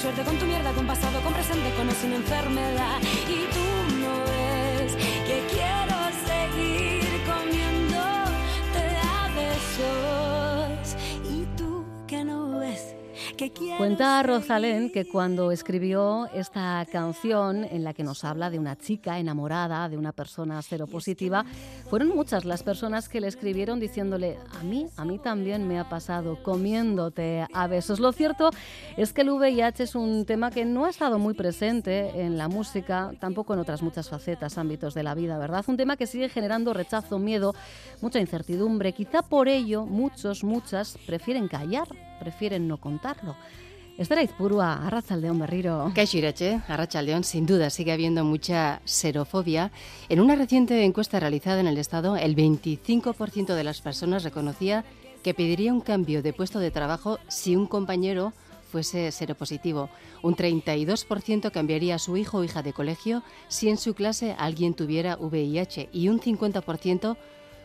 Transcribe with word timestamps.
suerte, 0.00 0.22
con 0.22 0.38
tu 0.38 0.46
mierda, 0.46 0.72
con 0.72 0.86
pasado, 0.86 1.20
con 1.20 1.34
presente, 1.34 1.70
con 1.74 1.86
o 1.86 1.92
sin 1.92 2.14
enfermedad. 2.14 3.00
Y 3.28 3.44
tú 3.52 3.69
Cuenta 13.78 14.22
Rosalén 14.22 14.90
que 14.90 15.06
cuando 15.06 15.50
escribió 15.50 16.28
esta 16.34 16.86
canción 16.92 17.64
en 17.64 17.84
la 17.84 17.94
que 17.94 18.04
nos 18.04 18.22
habla 18.22 18.50
de 18.50 18.58
una 18.58 18.76
chica 18.76 19.18
enamorada, 19.18 19.88
de 19.88 19.96
una 19.96 20.12
persona 20.12 20.60
seropositiva, 20.60 21.46
fueron 21.88 22.08
muchas 22.08 22.44
las 22.44 22.62
personas 22.62 23.08
que 23.08 23.18
le 23.18 23.28
escribieron 23.28 23.80
diciéndole, 23.80 24.36
a 24.58 24.62
mí, 24.62 24.88
a 24.94 25.06
mí 25.06 25.18
también 25.18 25.66
me 25.66 25.78
ha 25.78 25.88
pasado 25.88 26.42
comiéndote 26.42 27.46
a 27.50 27.66
besos. 27.66 27.98
Lo 27.98 28.12
cierto 28.12 28.50
es 28.98 29.14
que 29.14 29.22
el 29.22 29.30
VIH 29.30 29.84
es 29.84 29.94
un 29.94 30.26
tema 30.26 30.50
que 30.50 30.66
no 30.66 30.84
ha 30.84 30.90
estado 30.90 31.18
muy 31.18 31.32
presente 31.32 32.20
en 32.20 32.36
la 32.36 32.48
música, 32.48 33.12
tampoco 33.20 33.54
en 33.54 33.60
otras 33.60 33.80
muchas 33.80 34.10
facetas, 34.10 34.58
ámbitos 34.58 34.92
de 34.92 35.02
la 35.02 35.14
vida, 35.14 35.38
¿verdad? 35.38 35.64
Un 35.66 35.78
tema 35.78 35.96
que 35.96 36.06
sigue 36.06 36.28
generando 36.28 36.74
rechazo, 36.74 37.18
miedo, 37.18 37.54
mucha 38.02 38.20
incertidumbre. 38.20 38.92
Quizá 38.92 39.22
por 39.22 39.48
ello 39.48 39.86
muchos, 39.86 40.44
muchas 40.44 40.98
prefieren 41.06 41.48
callar, 41.48 41.88
prefieren 42.20 42.68
no 42.68 42.76
contarlo. 42.76 43.34
Esther 43.98 44.18
Aizpurua, 44.18 44.86
Arrachaldeón 44.86 45.38
Berriro. 45.38 45.92
Kaixo 45.94 46.16
Irache, 46.16 46.60
Arrachaldeón, 46.68 47.24
sin 47.24 47.44
duda 47.44 47.68
sigue 47.68 47.92
habiendo 47.92 48.24
mucha 48.24 48.80
serofobia. 48.84 49.72
En 50.08 50.20
una 50.20 50.36
reciente 50.36 50.84
encuesta 50.84 51.20
realizada 51.20 51.60
en 51.60 51.66
el 51.66 51.76
Estado, 51.76 52.16
el 52.16 52.34
25% 52.34 53.54
de 53.54 53.64
las 53.64 53.82
personas 53.82 54.24
reconocía 54.24 54.84
que 55.22 55.34
pediría 55.34 55.72
un 55.72 55.82
cambio 55.82 56.22
de 56.22 56.32
puesto 56.32 56.60
de 56.60 56.70
trabajo 56.70 57.18
si 57.28 57.56
un 57.56 57.66
compañero 57.66 58.32
fuese 58.70 59.12
seropositivo. 59.12 59.90
Un 60.22 60.34
32% 60.34 61.50
cambiaría 61.50 61.96
a 61.96 61.98
su 61.98 62.16
hijo 62.16 62.38
o 62.38 62.44
hija 62.44 62.62
de 62.62 62.72
colegio 62.72 63.22
si 63.48 63.68
en 63.68 63.76
su 63.76 63.94
clase 63.94 64.34
alguien 64.38 64.72
tuviera 64.72 65.18
VIH 65.20 65.90
y 65.92 66.08
un 66.08 66.20
50% 66.20 67.16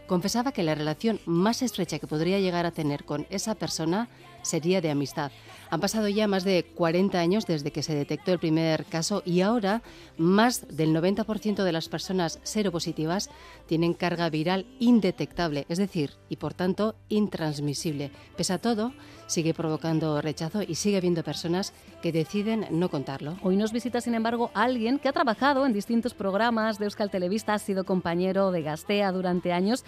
confesaba 0.08 0.52
que 0.52 0.64
la 0.64 0.76
relación 0.76 1.20
más 1.26 1.62
estrecha 1.62 2.00
que 2.00 2.08
podría 2.08 2.40
llegar 2.40 2.66
a 2.66 2.72
tener 2.72 3.06
con 3.06 3.26
esa 3.30 3.56
persona 3.56 4.10
sería 4.46 4.82
de 4.82 4.92
amistad. 4.92 5.32
Han 5.70 5.82
pasado 5.82 6.08
ya 6.08 6.28
más 6.28 6.44
de 6.44 6.64
40 6.76 7.20
años 7.20 7.46
desde 7.46 7.72
que 7.72 7.84
se 7.84 7.96
detectó 7.96 8.32
el 8.32 8.40
primer 8.40 8.86
caso 8.86 9.24
y 9.26 9.42
ahora 9.42 9.82
más 10.18 10.66
del 10.70 10.96
90% 10.96 11.64
de 11.64 11.72
las 11.72 11.90
personas 11.90 12.40
seropositivas 12.44 13.30
tienen 13.66 13.94
carga 13.94 14.30
viral 14.30 14.66
indetectable, 14.80 15.66
es 15.68 15.78
decir, 15.78 16.12
y 16.30 16.36
por 16.38 16.54
tanto 16.54 16.96
intransmisible. 17.10 18.12
Pese 18.38 18.54
a 18.54 18.60
todo, 18.60 18.94
sigue 19.28 19.54
provocando 19.54 20.22
rechazo 20.22 20.62
y 20.62 20.76
sigue 20.76 20.98
habiendo 20.98 21.24
personas 21.24 21.74
que 22.02 22.12
deciden 22.12 22.68
no 22.70 22.90
contarlo. 22.90 23.38
Hoy 23.42 23.58
nos 23.58 23.72
visita, 23.72 24.02
sin 24.02 24.14
embargo, 24.14 24.52
alguien 24.54 25.00
que 25.00 25.10
ha 25.10 25.14
trabajado 25.14 25.66
en 25.66 25.74
distintos 25.74 26.14
programas 26.14 26.78
de 26.78 26.86
Euskal 26.86 27.10
Televista, 27.10 27.56
ha 27.56 27.60
sido 27.60 27.86
compañero 27.86 28.52
de 28.52 28.62
Gastea 28.62 29.12
durante 29.12 29.52
años 29.52 29.84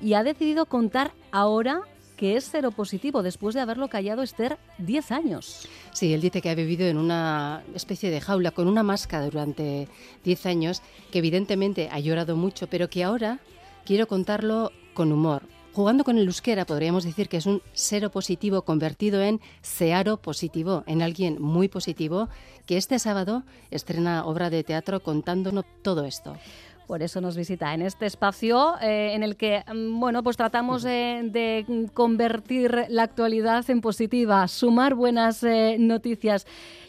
y 0.00 0.14
ha 0.14 0.22
decidido 0.22 0.66
contar 0.66 1.12
ahora 1.32 1.82
que 2.16 2.36
es 2.36 2.44
seropositivo 2.44 3.22
después 3.22 3.54
de 3.54 3.60
haberlo 3.60 3.88
callado 3.88 4.22
Esther 4.22 4.58
10 4.78 5.12
años. 5.12 5.68
Sí, 5.92 6.12
él 6.12 6.20
dice 6.20 6.40
que 6.40 6.50
ha 6.50 6.54
vivido 6.54 6.86
en 6.86 6.96
una 6.96 7.62
especie 7.74 8.10
de 8.10 8.20
jaula 8.20 8.50
con 8.50 8.68
una 8.68 8.82
máscara 8.82 9.26
durante 9.26 9.88
10 10.24 10.46
años, 10.46 10.82
que 11.10 11.18
evidentemente 11.18 11.88
ha 11.92 12.00
llorado 12.00 12.36
mucho, 12.36 12.66
pero 12.66 12.88
que 12.88 13.04
ahora 13.04 13.40
quiero 13.84 14.06
contarlo 14.06 14.72
con 14.94 15.12
humor. 15.12 15.42
Jugando 15.76 16.04
con 16.04 16.16
el 16.16 16.26
euskera 16.26 16.64
podríamos 16.64 17.04
decir 17.04 17.28
que 17.28 17.36
es 17.36 17.44
un 17.44 17.60
seropositivo 17.74 18.62
convertido 18.62 19.20
en 19.20 19.42
searo 19.60 20.16
positivo, 20.16 20.84
en 20.86 21.02
alguien 21.02 21.36
muy 21.40 21.68
positivo, 21.68 22.30
que 22.64 22.78
este 22.78 22.98
sábado 22.98 23.44
estrena 23.70 24.24
obra 24.24 24.48
de 24.48 24.64
teatro 24.64 25.02
contándonos 25.02 25.66
todo 25.82 26.06
esto. 26.06 26.34
Por 26.86 27.02
eso 27.02 27.20
nos 27.20 27.36
visita 27.36 27.74
en 27.74 27.82
este 27.82 28.06
espacio 28.06 28.74
eh, 28.80 29.12
en 29.14 29.22
el 29.22 29.36
que, 29.36 29.64
mm, 29.66 29.98
bueno, 29.98 30.22
pues 30.22 30.36
tratamos 30.36 30.84
eh, 30.84 31.20
de 31.24 31.88
convertir 31.92 32.86
la 32.88 33.02
actualidad 33.02 33.68
en 33.68 33.80
positiva, 33.80 34.46
sumar 34.48 34.94
buenas 34.94 35.42
eh, 35.42 35.76
noticias. 35.78 36.46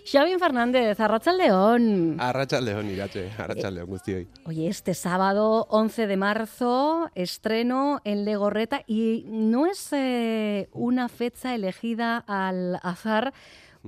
Xavi 0.09 0.38
Fernández, 0.38 1.00
Arrachaldeón. 1.00 2.16
Arrachaldeón, 2.19 2.90
Irache, 2.90 3.30
Arrachaldeón, 3.38 3.88
guztioi. 3.88 4.28
Oye, 4.46 4.69
este 4.69 4.94
sábado 4.94 5.68
11 5.69 6.08
de 6.08 6.16
marzo, 6.16 7.09
estreno 7.14 8.00
en 8.06 8.24
Legorreta 8.24 8.84
y 8.88 9.25
no 9.28 9.66
es 9.66 9.91
eh, 9.91 10.69
una 10.72 11.09
fecha 11.09 11.56
elegida 11.56 12.24
al 12.28 12.79
azar 12.84 13.34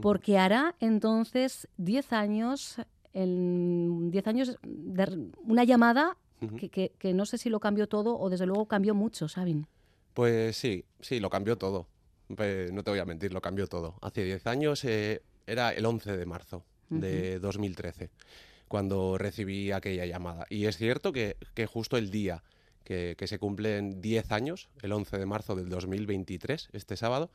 porque 0.01 0.37
hará 0.37 0.75
entonces 0.79 1.67
10 1.77 2.13
años 2.13 2.81
en 3.13 4.11
10 4.11 4.27
años 4.27 4.57
de 4.63 5.29
una 5.43 5.63
llamada 5.63 6.17
que, 6.57 6.69
que- 6.69 6.91
que 6.97 7.13
no 7.13 7.25
sé 7.25 7.37
si 7.37 7.49
lo 7.49 7.59
cambió 7.59 7.87
todo 7.87 8.17
o 8.17 8.29
desde 8.29 8.45
luego 8.45 8.65
cambió 8.67 8.95
mucho, 8.95 9.27
Sabin. 9.27 9.67
Pues 10.13 10.55
sí, 10.57 10.85
sí, 11.01 11.19
lo 11.19 11.29
cambió 11.29 11.57
todo. 11.57 11.87
Pues 12.35 12.71
no 12.71 12.83
te 12.83 12.91
voy 12.91 12.99
a 12.99 13.05
mentir, 13.05 13.33
lo 13.33 13.41
cambió 13.41 13.67
todo. 13.67 13.95
Hace 14.01 14.23
10 14.23 14.45
años 14.47 14.83
eh, 14.85 15.21
era 15.47 15.71
el 15.71 15.85
11 15.85 16.15
de 16.15 16.25
marzo 16.25 16.63
de 16.89 17.39
2013 17.39 18.09
cuando 18.67 19.17
recibí 19.17 19.71
aquella 19.71 20.05
llamada. 20.05 20.45
Y 20.49 20.65
es 20.65 20.77
cierto 20.77 21.11
que, 21.11 21.37
que 21.55 21.65
justo 21.65 21.97
el 21.97 22.09
día 22.11 22.43
que, 22.83 23.15
que 23.17 23.27
se 23.27 23.37
cumplen 23.39 23.99
10 24.01 24.31
años, 24.31 24.69
el 24.81 24.91
11 24.93 25.17
de 25.17 25.25
marzo 25.25 25.55
del 25.55 25.69
2023, 25.69 26.69
este 26.73 26.95
sábado, 26.95 27.29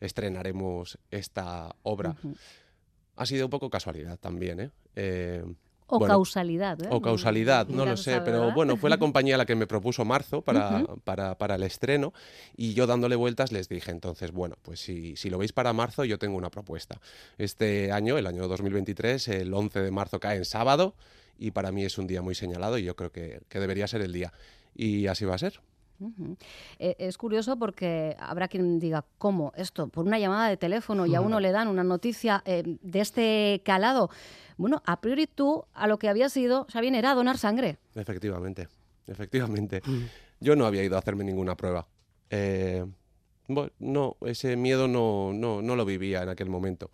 estrenaremos 0.00 0.98
esta 1.10 1.74
obra. 1.82 2.16
Ha 3.16 3.26
sido 3.26 3.46
un 3.46 3.50
poco 3.50 3.70
casualidad 3.70 4.18
también, 4.18 4.60
¿eh? 4.60 4.70
Eh, 4.96 5.44
O 5.86 5.98
bueno, 5.98 6.14
causalidad. 6.14 6.82
¿eh? 6.82 6.88
O 6.90 7.00
causalidad, 7.00 7.68
no 7.68 7.84
lo 7.84 7.96
sé, 7.96 8.12
sabe, 8.12 8.24
pero 8.24 8.40
¿verdad? 8.40 8.54
bueno, 8.54 8.76
fue 8.76 8.90
la 8.90 8.98
compañía 9.04 9.36
la 9.36 9.46
que 9.46 9.54
me 9.54 9.66
propuso 9.66 10.04
marzo 10.04 10.42
para, 10.42 10.84
para, 11.04 11.36
para 11.36 11.54
el 11.56 11.62
estreno 11.62 12.12
y 12.56 12.74
yo 12.74 12.86
dándole 12.86 13.16
vueltas 13.16 13.52
les 13.52 13.68
dije 13.68 13.90
entonces, 13.90 14.32
bueno, 14.32 14.56
pues 14.62 14.80
si, 14.80 15.14
si 15.16 15.30
lo 15.30 15.38
veis 15.38 15.52
para 15.52 15.72
marzo 15.72 16.04
yo 16.04 16.18
tengo 16.18 16.36
una 16.36 16.50
propuesta. 16.50 17.00
Este 17.38 17.92
año, 17.92 18.18
el 18.18 18.26
año 18.26 18.48
2023, 18.48 19.28
el 19.28 19.52
11 19.54 19.80
de 19.80 19.90
marzo 19.90 20.18
cae 20.20 20.38
en 20.38 20.44
sábado 20.44 20.94
y 21.38 21.50
para 21.50 21.70
mí 21.70 21.84
es 21.84 21.98
un 21.98 22.06
día 22.06 22.22
muy 22.22 22.34
señalado 22.34 22.78
y 22.78 22.84
yo 22.84 22.96
creo 22.96 23.12
que, 23.12 23.42
que 23.48 23.60
debería 23.60 23.86
ser 23.86 24.00
el 24.00 24.12
día. 24.12 24.32
Y 24.74 25.06
así 25.06 25.24
va 25.24 25.34
a 25.34 25.38
ser. 25.38 25.60
Eh, 26.78 26.96
es 26.98 27.18
curioso 27.18 27.56
porque 27.56 28.16
habrá 28.18 28.48
quien 28.48 28.78
diga, 28.78 29.04
¿cómo 29.18 29.52
esto? 29.56 29.88
Por 29.88 30.06
una 30.06 30.18
llamada 30.18 30.48
de 30.48 30.56
teléfono 30.56 31.06
y 31.06 31.14
a 31.14 31.20
uno 31.20 31.40
le 31.40 31.52
dan 31.52 31.68
una 31.68 31.84
noticia 31.84 32.42
eh, 32.44 32.62
de 32.80 33.00
este 33.00 33.62
calado. 33.64 34.10
Bueno, 34.56 34.82
a 34.86 35.00
priori 35.00 35.26
tú 35.26 35.64
a 35.74 35.86
lo 35.86 35.98
que 35.98 36.08
habías 36.08 36.36
ido, 36.36 36.66
Sabine, 36.68 36.98
era 36.98 37.12
a 37.12 37.14
donar 37.14 37.38
sangre. 37.38 37.78
Efectivamente, 37.94 38.68
efectivamente. 39.06 39.82
Yo 40.40 40.56
no 40.56 40.66
había 40.66 40.82
ido 40.84 40.96
a 40.96 40.98
hacerme 40.98 41.24
ninguna 41.24 41.56
prueba. 41.56 41.86
Eh, 42.30 42.84
bueno, 43.48 43.70
no, 43.78 44.16
ese 44.26 44.56
miedo 44.56 44.88
no, 44.88 45.32
no, 45.32 45.62
no 45.62 45.76
lo 45.76 45.84
vivía 45.84 46.22
en 46.22 46.28
aquel 46.28 46.48
momento. 46.48 46.90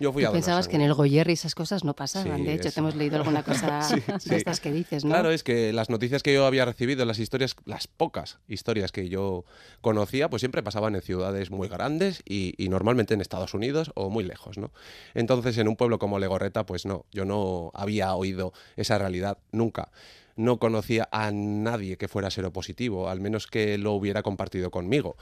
Yo 0.00 0.12
fui 0.12 0.24
a 0.24 0.32
pensabas 0.32 0.66
que 0.66 0.74
en 0.74 0.82
el 0.82 0.92
Goyer 0.92 1.30
esas 1.30 1.54
cosas 1.54 1.84
no 1.84 1.94
pasaban. 1.94 2.38
Sí, 2.38 2.44
de 2.44 2.54
hecho, 2.54 2.72
te 2.72 2.80
hemos 2.80 2.96
leído 2.96 3.16
alguna 3.16 3.42
cosa 3.44 3.80
Sí, 3.82 4.02
sí. 4.18 4.28
de 4.28 4.36
estas 4.36 4.58
que 4.58 4.72
dices, 4.72 5.04
¿no? 5.04 5.10
Claro, 5.10 5.30
es 5.30 5.44
que 5.44 5.72
las 5.72 5.88
noticias 5.88 6.24
que 6.24 6.34
yo 6.34 6.46
había 6.46 6.64
recibido, 6.64 7.04
las 7.04 7.20
historias, 7.20 7.54
las 7.64 7.86
pocas 7.86 8.40
historias 8.48 8.90
que 8.90 9.08
yo 9.08 9.44
conocía, 9.82 10.28
pues 10.28 10.40
siempre 10.40 10.64
pasaban 10.64 10.96
en 10.96 11.02
ciudades 11.02 11.52
muy 11.52 11.68
grandes 11.68 12.22
y, 12.28 12.54
y 12.58 12.68
normalmente 12.70 13.14
en 13.14 13.20
Estados 13.20 13.54
Unidos 13.54 13.92
o 13.94 14.10
muy 14.10 14.24
lejos, 14.24 14.58
¿no? 14.58 14.72
Entonces, 15.14 15.56
en 15.58 15.68
un 15.68 15.76
pueblo 15.76 16.00
como 16.00 16.18
Legorreta, 16.18 16.66
pues 16.66 16.86
no, 16.86 17.06
yo 17.12 17.24
no 17.24 17.70
había 17.72 18.12
oído 18.16 18.52
esa 18.74 18.98
realidad 18.98 19.38
nunca. 19.52 19.92
No 20.34 20.58
conocía 20.58 21.08
a 21.12 21.30
nadie 21.30 21.96
que 21.96 22.08
fuera 22.08 22.32
seropositivo, 22.32 23.08
al 23.08 23.20
menos 23.20 23.46
que 23.46 23.78
lo 23.78 23.92
hubiera 23.92 24.24
compartido 24.24 24.72
conmigo. 24.72 25.16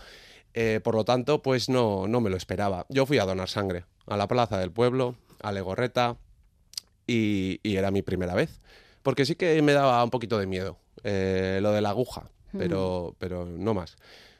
Eh, 0.54 0.80
por 0.82 0.94
lo 0.94 1.04
tanto, 1.04 1.42
pues 1.42 1.68
no, 1.68 2.06
no 2.08 2.20
me 2.20 2.30
lo 2.30 2.36
esperaba. 2.36 2.86
Yo 2.88 3.06
fui 3.06 3.18
a 3.18 3.24
donar 3.24 3.48
sangre 3.48 3.84
a 4.06 4.16
la 4.16 4.28
plaza 4.28 4.58
del 4.58 4.70
pueblo, 4.70 5.16
a 5.42 5.52
Legorreta, 5.52 6.16
y, 7.06 7.60
y 7.62 7.76
era 7.76 7.90
mi 7.90 8.02
primera 8.02 8.34
vez. 8.34 8.60
Porque 9.02 9.24
sí 9.26 9.34
que 9.34 9.60
me 9.62 9.72
daba 9.72 10.02
un 10.04 10.10
poquito 10.10 10.38
de 10.38 10.46
miedo 10.46 10.78
eh, 11.02 11.58
lo 11.62 11.72
de 11.72 11.80
la 11.80 11.90
aguja, 11.90 12.30
pero, 12.56 13.16
pero 13.18 13.46
no 13.46 13.74
más. 13.74 13.96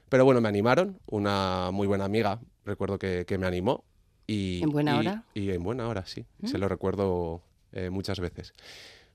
Pero 0.08 0.24
bueno, 0.24 0.40
me 0.40 0.48
animaron, 0.48 1.00
una 1.06 1.70
muy 1.72 1.86
buena 1.86 2.04
amiga, 2.04 2.38
recuerdo 2.64 2.98
que, 2.98 3.24
que 3.26 3.38
me 3.38 3.46
animó. 3.46 3.84
Y, 4.26 4.62
¿En 4.62 4.70
buena 4.70 4.94
y- 4.94 4.98
hora? 4.98 5.24
Y 5.34 5.50
en 5.50 5.62
buena 5.64 5.88
hora, 5.88 6.04
sí. 6.06 6.26
Se 6.44 6.58
lo 6.58 6.68
recuerdo 6.68 7.40
eh, 7.72 7.90
muchas 7.90 8.20
veces. 8.20 8.52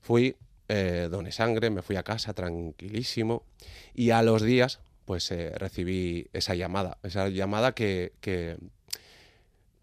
Fui, 0.02 0.36
eh, 0.68 1.08
doné 1.10 1.32
sangre, 1.32 1.70
me 1.70 1.80
fui 1.80 1.96
a 1.96 2.02
casa 2.02 2.34
tranquilísimo 2.34 3.44
y 3.94 4.10
a 4.10 4.22
los 4.22 4.42
días 4.42 4.80
pues 5.08 5.30
eh, 5.30 5.52
recibí 5.56 6.28
esa 6.34 6.54
llamada, 6.54 6.98
esa 7.02 7.30
llamada 7.30 7.72
que, 7.72 8.12
que, 8.20 8.58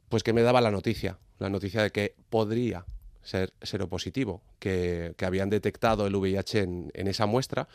pues 0.08 0.22
que 0.22 0.34
me 0.34 0.44
daba 0.44 0.62
la 0.62 0.70
noticia, 0.70 1.18
la 1.40 1.50
noticia 1.50 1.82
de 1.82 1.90
que 1.90 2.14
podría 2.30 2.86
ser 3.24 3.52
seropositivo, 3.64 4.44
que, 4.60 5.16
que 5.18 5.26
habían 5.26 5.50
detectado 5.50 6.06
el 6.06 6.16
VIH 6.16 6.60
en, 6.60 6.92
en 6.94 7.08
esa 7.08 7.26
muestra, 7.26 7.68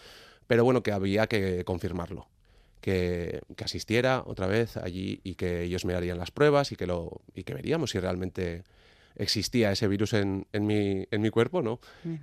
pero 0.46 0.62
bueno, 0.62 0.84
que 0.84 0.92
había 0.92 1.26
que 1.26 1.64
confirmarlo, 1.64 2.28
que, 2.80 3.40
que 3.56 3.64
asistiera 3.64 4.22
otra 4.24 4.46
vez 4.46 4.76
allí 4.76 5.20
y 5.24 5.34
que 5.34 5.64
ellos 5.64 5.84
me 5.84 5.94
harían 5.94 6.18
las 6.18 6.30
pruebas 6.30 6.70
y 6.70 6.76
que, 6.76 6.86
lo, 6.86 7.20
y 7.34 7.42
que 7.42 7.54
veríamos 7.54 7.90
si 7.90 7.98
realmente 7.98 8.62
existía 9.16 9.72
ese 9.72 9.88
virus 9.88 10.12
en, 10.12 10.46
en, 10.52 10.66
mi, 10.66 11.04
en 11.10 11.20
mi 11.20 11.30
cuerpo, 11.30 11.62
¿no? 11.62 11.80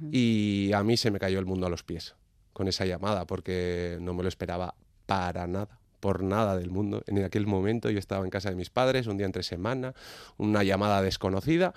Y 0.10 0.72
a 0.74 0.84
mí 0.84 0.96
se 0.96 1.12
me 1.12 1.20
cayó 1.20 1.40
el 1.40 1.46
mundo 1.46 1.68
a 1.68 1.70
los 1.70 1.84
pies 1.84 2.16
con 2.54 2.70
esa 2.70 2.86
llamada, 2.86 3.28
porque 3.28 3.98
no 4.00 4.14
me 4.14 4.24
lo 4.24 4.30
esperaba 4.30 4.74
para 5.08 5.48
nada 5.48 5.80
por 6.00 6.24
nada 6.24 6.58
del 6.58 6.70
mundo. 6.70 7.04
En 7.08 7.24
aquel 7.24 7.48
momento 7.48 7.90
yo 7.90 8.00
estaba 8.00 8.24
en 8.24 8.30
casa 8.30 8.50
de 8.50 8.56
mis 8.56 8.70
padres, 8.70 9.08
un 9.08 9.18
día 9.18 9.26
entre 9.26 9.44
semana, 9.44 9.94
una 10.38 10.64
llamada 10.64 11.02
desconocida, 11.02 11.74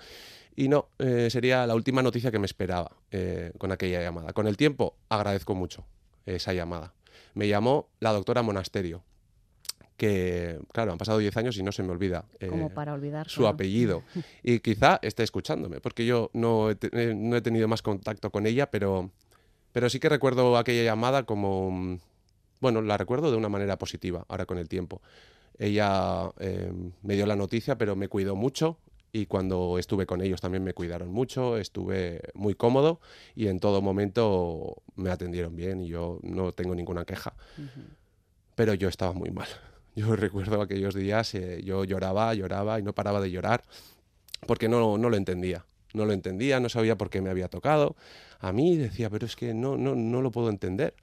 y 0.55 0.67
no, 0.67 0.89
eh, 0.99 1.29
sería 1.29 1.65
la 1.65 1.75
última 1.75 2.01
noticia 2.01 2.31
que 2.31 2.39
me 2.39 2.45
esperaba 2.45 2.91
eh, 3.11 3.51
con 3.57 3.71
aquella 3.71 4.01
llamada. 4.01 4.33
Con 4.33 4.47
el 4.47 4.57
tiempo 4.57 4.95
agradezco 5.09 5.55
mucho 5.55 5.85
esa 6.25 6.53
llamada. 6.53 6.93
Me 7.33 7.47
llamó 7.47 7.89
la 7.99 8.11
doctora 8.11 8.41
Monasterio, 8.41 9.03
que, 9.95 10.59
claro, 10.73 10.91
han 10.91 10.97
pasado 10.97 11.19
10 11.19 11.37
años 11.37 11.57
y 11.57 11.63
no 11.63 11.71
se 11.71 11.83
me 11.83 11.91
olvida 11.91 12.25
Como 12.49 12.67
eh, 12.67 12.71
para 12.73 12.93
olvidar, 12.93 13.29
su 13.29 13.47
apellido. 13.47 14.03
Y 14.43 14.59
quizá 14.59 14.99
esté 15.01 15.23
escuchándome, 15.23 15.79
porque 15.79 16.05
yo 16.05 16.29
no 16.33 16.69
he, 16.69 16.77
no 17.15 17.35
he, 17.37 17.41
tenido 17.41 17.67
más 17.67 17.81
contacto 17.81 18.29
con 18.29 18.45
ella, 18.45 18.69
pero, 18.69 19.11
pero 19.71 19.89
sí 19.89 19.99
que 19.99 20.09
recuerdo 20.09 20.57
aquella 20.57 20.83
llamada 20.83 21.23
como, 21.23 21.99
bueno, 22.61 22.81
la 22.81 22.97
recuerdo 22.97 23.29
de 23.31 23.37
una 23.37 23.49
manera 23.49 23.77
positiva, 23.77 24.25
ahora 24.29 24.45
con 24.45 24.57
el 24.57 24.69
tiempo. 24.69 25.01
Ella 25.57 26.29
me 27.03 27.15
dio 27.15 27.25
la 27.25 27.35
noticia, 27.35 27.77
pero 27.77 27.95
me 27.95 28.07
cuidó 28.07 28.35
mucho, 28.35 28.77
y 29.13 29.25
cuando 29.25 29.77
estuve 29.77 30.05
con 30.05 30.21
ellos 30.21 30.39
también 30.39 30.63
me 30.63 30.73
cuidaron 30.73 31.09
mucho, 31.11 31.57
estuve 31.57 32.21
muy 32.33 32.55
cómodo 32.55 33.01
y 33.35 33.47
en 33.47 33.59
todo 33.59 33.81
momento 33.81 34.81
me 34.95 35.09
atendieron 35.09 35.55
bien 35.55 35.81
y 35.81 35.87
yo 35.87 36.19
no 36.23 36.53
tengo 36.53 36.75
ninguna 36.75 37.03
queja. 37.03 37.33
Pero 38.55 38.73
yo 38.73 38.87
estaba 38.87 39.13
muy 39.13 39.31
mal. 39.31 39.47
Yo 39.93 40.15
recuerdo 40.15 40.61
aquellos 40.61 40.95
días, 40.95 41.35
eh, 41.35 41.61
yo 41.65 41.83
lloraba, 41.83 42.33
lloraba 42.33 42.79
y 42.79 42.81
no 42.81 42.93
paraba 42.93 43.19
de 43.19 43.29
llorar 43.29 43.61
porque 44.47 44.69
no, 44.69 44.97
no 44.97 45.09
lo 45.09 45.17
entendía. 45.17 45.65
No 45.93 46.05
lo 46.05 46.13
entendía, 46.13 46.61
no 46.61 46.69
sabía 46.69 46.97
por 46.97 47.09
qué 47.09 47.19
me 47.19 47.29
había 47.29 47.49
tocado. 47.49 47.97
A 48.39 48.53
mí 48.53 48.77
decía, 48.77 49.09
pero 49.09 49.25
es 49.25 49.35
que 49.35 49.53
no, 49.53 49.75
no, 49.75 49.93
no 49.93 50.21
lo 50.21 50.31
puedo 50.31 50.49
entender. 50.49 50.93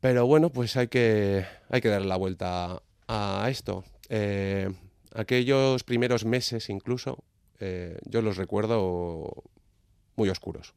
Pero 0.00 0.26
bueno, 0.26 0.50
pues 0.50 0.76
hay 0.76 0.88
que, 0.88 1.44
hay 1.68 1.80
que 1.80 1.88
darle 1.88 2.06
la 2.08 2.16
vuelta 2.16 2.82
a 3.08 3.46
esto. 3.50 3.84
Eh, 4.08 4.70
aquellos 5.14 5.82
primeros 5.84 6.24
meses 6.24 6.68
incluso, 6.70 7.24
eh, 7.58 7.98
yo 8.04 8.22
los 8.22 8.36
recuerdo 8.36 9.44
muy 10.16 10.28
oscuros. 10.28 10.74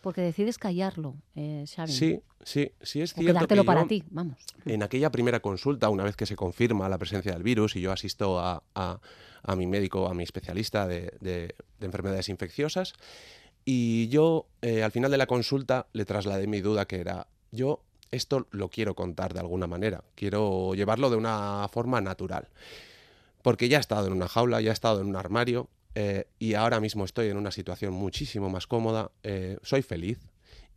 Porque 0.00 0.20
decides 0.20 0.58
callarlo, 0.58 1.14
eh, 1.34 1.64
Sí, 1.86 2.20
sí, 2.42 2.72
sí 2.82 3.00
es 3.00 3.12
o 3.12 3.14
cierto. 3.14 3.32
Quedártelo 3.32 3.64
para 3.64 3.86
ti, 3.86 4.04
vamos. 4.10 4.36
En 4.66 4.82
aquella 4.82 5.10
primera 5.10 5.40
consulta, 5.40 5.88
una 5.88 6.04
vez 6.04 6.14
que 6.14 6.26
se 6.26 6.36
confirma 6.36 6.90
la 6.90 6.98
presencia 6.98 7.32
del 7.32 7.42
virus 7.42 7.74
y 7.74 7.80
yo 7.80 7.90
asisto 7.90 8.38
a, 8.38 8.62
a, 8.74 9.56
mi 9.56 9.66
médico, 9.66 10.06
a 10.06 10.12
mi 10.12 10.22
especialista 10.22 10.86
de, 10.86 11.14
de, 11.20 11.54
enfermedades 11.80 12.28
infecciosas, 12.28 12.92
y 13.64 14.08
yo 14.08 14.46
eh, 14.60 14.82
al 14.82 14.92
final 14.92 15.10
de 15.10 15.16
la 15.16 15.26
consulta 15.26 15.86
le 15.94 16.04
trasladé 16.04 16.46
mi 16.48 16.60
duda 16.60 16.84
que 16.84 17.00
era, 17.00 17.26
yo 17.50 17.80
esto 18.10 18.46
lo 18.50 18.68
quiero 18.68 18.94
contar 18.94 19.34
de 19.34 19.40
alguna 19.40 19.66
manera, 19.66 20.04
quiero 20.14 20.74
llevarlo 20.74 21.10
de 21.10 21.16
una 21.16 21.68
forma 21.70 22.00
natural 22.00 22.48
porque 23.44 23.68
ya 23.68 23.76
he 23.76 23.80
estado 23.80 24.06
en 24.06 24.14
una 24.14 24.26
jaula, 24.26 24.62
ya 24.62 24.70
he 24.70 24.72
estado 24.72 25.02
en 25.02 25.06
un 25.06 25.16
armario 25.16 25.68
eh, 25.94 26.24
y 26.38 26.54
ahora 26.54 26.80
mismo 26.80 27.04
estoy 27.04 27.28
en 27.28 27.36
una 27.36 27.50
situación 27.50 27.92
muchísimo 27.92 28.48
más 28.48 28.66
cómoda, 28.66 29.10
eh, 29.22 29.58
soy 29.62 29.82
feliz 29.82 30.18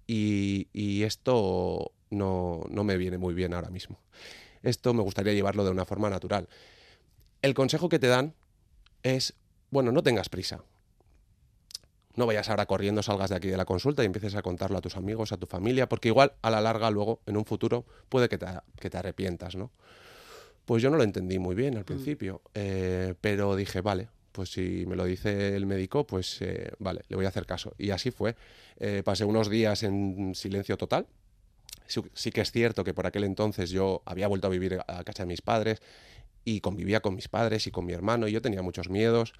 y, 0.06 0.68
esto 1.04 1.94
no, 2.10 2.66
no, 2.70 2.84
me 2.84 2.98
viene 2.98 3.18
muy 3.18 3.34
bien 3.34 3.54
ahora 3.54 3.70
mismo. 3.70 4.00
Esto 4.64 4.94
me 4.94 5.02
gustaría 5.02 5.32
llevarlo 5.32 5.64
de 5.64 5.72
una 5.72 5.86
forma 5.86 6.10
natural. 6.10 6.50
El 7.42 7.54
consejo 7.54 7.88
que 7.88 8.00
te 8.00 8.08
dan 8.08 8.34
es, 9.02 9.34
bueno, 9.72 9.94
no 9.94 10.04
tengas 10.04 10.28
prisa. 10.28 10.62
No 12.18 12.26
vayas 12.26 12.50
ahora 12.50 12.66
corriendo, 12.66 13.02
salgas 13.04 13.30
de 13.30 13.36
aquí 13.36 13.48
de 13.48 13.58
la 13.58 13.66
consulta 13.66 14.02
y 14.02 14.08
empieces 14.08 14.36
a 14.36 14.42
contarlo 14.42 14.78
a 14.78 14.82
tus 14.82 14.98
amigos, 14.98 15.32
a 15.32 15.38
tu 15.38 15.46
familia, 15.46 15.88
porque 15.88 16.10
igual 16.10 16.34
a 16.42 16.50
la 16.50 16.60
larga 16.60 16.92
luego, 16.92 17.22
en 17.28 17.38
un 17.38 17.46
futuro, 17.46 17.86
puede 18.10 18.28
que 18.28 18.40
te, 18.40 18.48
que 18.80 18.90
te 18.90 18.98
arrepientas, 18.98 19.56
¿no? 19.56 19.72
Pues 20.66 20.84
yo 20.84 20.90
no 20.90 20.98
lo 20.98 21.04
entendí 21.04 21.38
muy 21.38 21.56
bien 21.56 21.76
al 21.76 21.84
mm. 21.84 21.86
principio, 21.86 22.42
eh, 22.56 23.14
pero 23.22 23.56
dije, 23.56 23.82
vale, 23.82 24.10
pues 24.32 24.52
si 24.52 24.86
me 24.88 24.96
lo 24.96 25.06
dice 25.06 25.56
el 25.56 25.68
médico, 25.68 26.08
pues 26.08 26.42
eh, 26.42 26.72
vale, 26.80 27.04
le 27.08 27.16
voy 27.16 27.26
a 27.26 27.30
hacer 27.30 27.46
caso. 27.46 27.74
Y 27.78 27.92
así 27.92 28.10
fue. 28.10 28.36
Eh, 28.80 29.04
pasé 29.06 29.24
unos 29.24 29.50
días 29.50 29.84
en 29.84 30.34
silencio 30.36 30.76
total. 30.76 31.06
Sí, 31.86 32.32
que 32.32 32.42
es 32.42 32.52
cierto 32.52 32.84
que 32.84 32.94
por 32.94 33.08
aquel 33.08 33.24
entonces 33.24 33.70
yo 33.70 34.02
había 34.06 34.28
vuelto 34.28 34.48
a 34.48 34.50
vivir 34.50 34.80
a 34.88 35.04
casa 35.04 35.24
de 35.24 35.28
mis 35.28 35.42
padres 35.42 35.82
y 36.44 36.62
convivía 36.62 37.00
con 37.00 37.16
mis 37.16 37.28
padres 37.28 37.68
y 37.68 37.72
con 37.72 37.86
mi 37.86 37.94
hermano 37.94 38.28
y 38.28 38.32
yo 38.32 38.42
tenía 38.42 38.62
muchos 38.62 38.90
miedos 38.90 39.34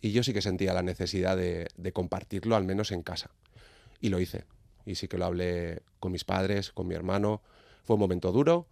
y 0.00 0.12
yo 0.12 0.22
sí 0.22 0.32
que 0.32 0.42
sentía 0.42 0.74
la 0.74 0.82
necesidad 0.82 1.36
de, 1.36 1.68
compartirlo 1.92 2.56
al 2.56 2.64
menos 2.64 2.92
en 2.92 3.02
casa. 3.02 3.30
Y 4.00 4.08
lo 4.10 4.20
hice. 4.20 4.44
Y 4.84 4.96
sí 4.96 5.08
que 5.08 5.18
lo 5.18 5.24
hablé 5.24 5.82
con 5.98 6.12
mis 6.12 6.24
padres, 6.24 6.72
con 6.72 6.86
mi 6.86 6.94
hermano. 6.94 7.42
Fue 7.84 7.94
un 7.94 8.00
momento 8.00 8.32
duro, 8.32 8.66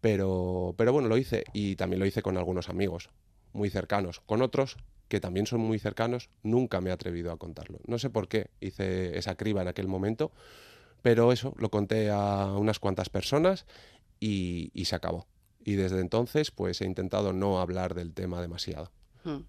pero, 0.00 0.74
pero 0.76 0.92
bueno, 0.92 1.08
lo 1.08 1.16
hice 1.16 1.44
y 1.52 1.76
también 1.76 2.00
lo 2.00 2.06
hice 2.06 2.22
con 2.22 2.36
algunos 2.36 2.68
amigos 2.68 3.10
muy 3.52 3.70
cercanos. 3.70 4.20
Con 4.20 4.42
otros 4.42 4.76
que 5.08 5.20
también 5.20 5.46
son 5.46 5.60
muy 5.60 5.78
cercanos, 5.78 6.28
nunca 6.42 6.80
me 6.80 6.90
he 6.90 6.92
atrevido 6.92 7.32
a 7.32 7.38
contarlo. 7.38 7.80
No 7.86 7.98
sé 7.98 8.10
por 8.10 8.28
qué 8.28 8.50
hice 8.60 9.16
esa 9.18 9.36
criba 9.36 9.62
en 9.62 9.68
aquel 9.68 9.88
momento, 9.88 10.32
pero 11.02 11.32
eso, 11.32 11.54
lo 11.58 11.70
conté 11.70 12.10
a 12.10 12.52
unas 12.56 12.78
cuantas 12.78 13.08
personas 13.08 13.66
y, 14.20 14.70
se 14.84 14.94
acabó. 14.94 15.26
Y 15.64 15.74
desde 15.74 16.00
entonces, 16.00 16.50
pues 16.50 16.80
he 16.80 16.84
intentado 16.84 17.32
no 17.32 17.60
hablar 17.60 17.94
del 17.94 18.12
tema 18.12 18.40
demasiado. 18.40 18.90
Hmm. 19.24 19.40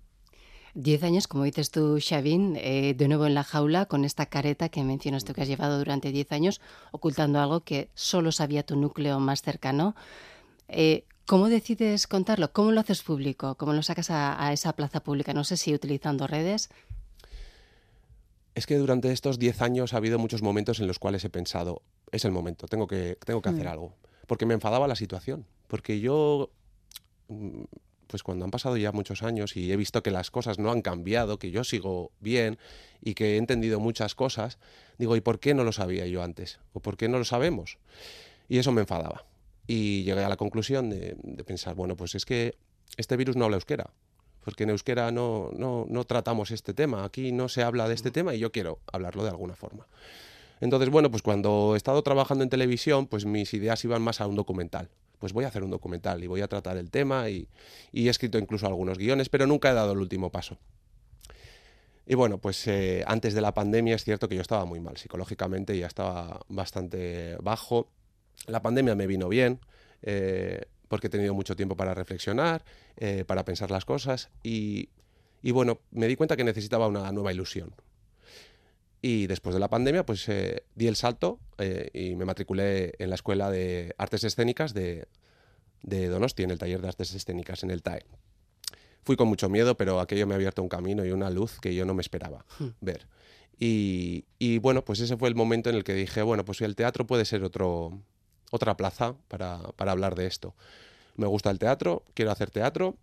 Diez 0.74 1.04
años, 1.04 1.28
como 1.28 1.44
dices 1.44 1.72
tú, 1.72 2.00
Xavín, 2.00 2.56
eh, 2.58 2.94
de 2.96 3.08
nuevo 3.08 3.26
en 3.26 3.34
la 3.34 3.44
jaula 3.44 3.86
con 3.86 4.06
esta 4.06 4.28
careta 4.28 4.70
que 4.70 4.84
mencionas 4.84 5.26
tú 5.26 5.34
que 5.34 5.42
has 5.42 5.48
llevado 5.48 5.78
durante 5.78 6.12
diez 6.12 6.32
años, 6.32 6.62
ocultando 6.92 7.40
algo 7.40 7.62
que 7.62 7.90
solo 7.96 8.32
sabía 8.32 8.64
tu 8.64 8.76
núcleo 8.76 9.20
más 9.20 9.42
cercano. 9.42 9.96
Eh, 10.68 11.06
¿Cómo 11.26 11.48
decides 11.48 12.08
contarlo? 12.08 12.52
¿Cómo 12.54 12.72
lo 12.72 12.80
haces 12.80 13.04
público? 13.04 13.56
¿Cómo 13.56 13.74
lo 13.74 13.84
sacas 13.84 14.10
a, 14.10 14.52
esa 14.52 14.74
plaza 14.74 15.02
pública? 15.02 15.32
No 15.32 15.44
sé 15.44 15.58
si 15.58 15.74
utilizando 15.76 16.26
redes. 16.26 16.70
Es 18.56 18.66
que 18.66 18.78
durante 18.78 19.12
estos 19.12 19.38
10 19.38 19.62
años 19.62 19.94
ha 19.94 19.98
habido 19.98 20.18
muchos 20.18 20.42
momentos 20.42 20.80
en 20.80 20.88
los 20.88 20.98
cuales 20.98 21.24
he 21.24 21.30
pensado, 21.30 21.84
es 22.12 22.26
el 22.26 22.32
momento, 22.32 22.68
tengo 22.68 22.88
que, 22.88 23.16
tengo 23.24 23.44
que 23.44 23.50
hacer 23.50 23.66
mm. 23.66 23.70
algo. 23.70 23.94
Porque 24.26 24.48
me 24.48 24.56
enfadaba 24.56 24.88
la 24.88 24.96
situación. 24.96 25.46
Porque 25.68 26.00
yo, 26.00 26.50
mm, 27.28 27.62
pues 28.10 28.24
cuando 28.24 28.44
han 28.44 28.52
pasado 28.52 28.76
ya 28.76 28.92
muchos 28.92 29.22
años 29.22 29.56
y 29.56 29.72
he 29.72 29.78
visto 29.78 30.02
que 30.02 30.10
las 30.10 30.32
cosas 30.32 30.58
no 30.58 30.72
han 30.72 30.82
cambiado, 30.82 31.38
que 31.38 31.52
yo 31.52 31.64
sigo 31.64 32.12
bien 32.20 32.58
y 33.02 33.14
que 33.14 33.36
he 33.36 33.38
entendido 33.38 33.80
muchas 33.80 34.16
cosas, 34.16 34.58
digo, 34.98 35.16
¿y 35.16 35.22
por 35.22 35.40
qué 35.40 35.54
no 35.54 35.64
lo 35.64 35.72
sabía 35.72 36.08
yo 36.08 36.24
antes? 36.24 36.60
¿O 36.74 36.80
por 36.80 36.98
qué 36.98 37.08
no 37.08 37.20
lo 37.20 37.26
sabemos? 37.26 37.78
Y 38.48 38.58
eso 38.58 38.72
me 38.72 38.82
enfadaba. 38.82 39.26
Y 39.68 40.04
llegué 40.04 40.24
a 40.24 40.30
la 40.30 40.38
conclusión 40.38 40.90
de, 40.90 41.16
pensar, 41.46 41.76
bueno, 41.76 41.96
pues 41.96 42.16
es 42.16 42.26
que 42.26 42.58
este 42.98 43.16
virus 43.16 43.36
no 43.36 43.46
habla 43.46 43.58
euskera, 43.58 43.92
porque 44.44 44.64
en 44.64 44.72
euskera 44.72 45.12
no, 45.12 45.52
no, 45.56 45.86
no, 45.88 46.04
tratamos 46.06 46.50
este 46.50 46.74
tema, 46.74 47.06
aquí 47.06 47.32
no 47.32 47.48
se 47.48 47.62
habla 47.62 47.88
de 47.88 47.94
este 47.94 48.10
tema 48.10 48.34
y 48.34 48.40
yo 48.40 48.52
quiero 48.52 48.80
hablarlo 48.92 49.24
de 49.24 49.30
alguna 49.30 49.56
forma. 49.56 49.86
Entonces, 50.62 50.90
bueno, 50.90 51.12
pues 51.12 51.22
cuando 51.22 51.76
he 51.76 51.78
estado 51.78 52.02
trabajando 52.02 52.44
en 52.44 52.50
televisión, 52.50 53.06
pues 53.06 53.26
mis 53.26 53.54
ideas 53.54 53.86
iban 53.86 54.02
más 54.02 54.20
a 54.20 54.26
un 54.26 54.36
documental. 54.36 54.90
Pues 55.20 55.34
voy 55.34 55.46
a 55.46 55.50
hacer 55.50 55.64
un 55.64 55.70
documental 55.70 56.24
y 56.24 56.28
voy 56.28 56.42
a 56.42 56.48
tratar 56.48 56.78
el 56.78 56.90
tema 56.90 57.30
y, 57.30 57.48
he 57.94 58.10
escrito 58.10 58.38
incluso 58.40 58.66
algunos 58.66 58.98
guiones, 58.98 59.30
pero 59.30 59.46
nunca 59.46 59.72
he 59.72 59.74
dado 59.74 59.94
el 59.94 60.00
último 60.00 60.32
paso. 60.32 60.58
Y 62.08 62.16
bueno, 62.16 62.40
pues 62.40 62.66
eh, 62.68 63.04
antes 63.06 63.36
de 63.36 63.42
la 63.42 63.54
pandemia 63.54 63.96
es 63.96 64.04
cierto 64.04 64.28
que 64.28 64.36
yo 64.36 64.42
estaba 64.42 64.66
muy 64.66 64.80
mal 64.80 64.98
psicológicamente, 64.98 65.78
ya 65.78 65.86
estaba 65.86 66.40
bastante 66.48 67.38
bajo 67.44 67.88
la 68.48 68.62
pandemia 68.62 68.96
me 68.96 69.08
vino 69.08 69.30
bien, 69.30 69.60
eh, 70.02 70.66
porque 70.88 71.08
he 71.08 71.10
tenido 71.10 71.34
mucho 71.34 71.56
tiempo 71.56 71.76
para 71.76 71.94
reflexionar, 71.94 72.64
eh, 72.98 73.24
para 73.26 73.46
pensar 73.46 73.72
las 73.72 73.86
cosas 73.86 74.30
y, 74.44 74.90
bueno, 75.44 75.80
me 75.92 76.08
di 76.08 76.16
cuenta 76.16 76.36
que 76.36 76.44
necesitaba 76.44 76.88
una 76.88 77.12
nueva 77.12 77.32
ilusión. 77.32 77.74
Y 79.02 79.28
después 79.28 79.54
de 79.54 79.60
la 79.60 79.70
pandemia, 79.70 80.06
pues 80.06 80.28
eh, 80.28 80.64
di 80.76 80.88
el 80.88 80.96
salto 80.96 81.40
y 81.94 82.16
me 82.16 82.26
matriculé 82.26 82.94
en 83.00 83.10
la 83.10 83.16
Escuela 83.16 83.50
de 83.50 83.94
Artes 83.98 84.24
Escénicas 84.24 84.74
de, 84.74 85.08
de 85.84 86.08
Donosti, 86.08 86.44
en 86.44 86.52
el 86.52 86.60
taller 86.60 86.82
de 86.82 86.88
Artes 86.88 87.14
Escénicas, 87.14 87.64
en 87.64 87.72
el 87.72 87.82
TAE. 87.82 88.06
Fui 89.04 89.16
con 89.16 89.28
mucho 89.28 89.50
miedo, 89.50 89.76
pero 89.76 90.00
aquello 90.00 90.28
me 90.28 90.34
ha 90.34 90.36
abierto 90.36 90.62
un 90.62 90.70
camino 90.70 91.06
y 91.06 91.12
una 91.12 91.30
luz 91.30 91.60
que 91.60 91.74
yo 91.74 91.86
no 91.86 91.94
me 91.94 92.02
esperaba 92.02 92.46
hmm. 92.60 92.68
ver. 92.82 93.08
Y, 93.58 94.26
y, 94.38 94.60
bueno, 94.60 94.86
pues 94.86 95.00
ese 95.02 95.18
fue 95.18 95.28
el 95.28 95.36
momento 95.36 95.70
en 95.70 95.76
el 95.76 95.84
que 95.84 95.94
dije, 95.94 96.22
bueno, 96.22 96.46
pues 96.46 96.62
el 96.62 96.76
teatro 96.76 97.06
puede 97.06 97.26
ser 97.26 97.44
otro, 97.44 98.00
otra 98.52 98.78
plaza 98.78 99.16
para, 99.28 99.62
hablar 99.78 100.16
de 100.16 100.28
esto. 100.28 100.56
Me 101.16 101.28
gusta 101.28 101.50
el 101.50 101.60
teatro, 101.60 102.06
quiero 102.14 102.32
hacer 102.32 102.52
teatro 102.52 102.96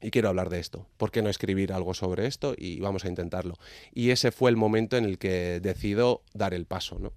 y 0.00 0.10
quiero 0.10 0.28
hablar 0.28 0.50
de 0.50 0.60
esto. 0.60 0.86
¿Por 0.96 1.10
qué 1.10 1.22
no 1.22 1.28
escribir 1.28 1.72
algo 1.72 1.94
sobre 1.94 2.26
esto? 2.26 2.54
Y 2.56 2.80
vamos 2.80 3.04
a 3.04 3.08
intentarlo. 3.08 3.54
Y 3.92 4.10
ese 4.10 4.30
fue 4.32 4.50
el 4.50 4.56
momento 4.56 4.96
en 4.96 5.04
el 5.04 5.18
que 5.18 5.60
decido 5.60 6.22
dar 6.34 6.54
el 6.54 6.66
paso, 6.66 6.98
¿no? 6.98 7.12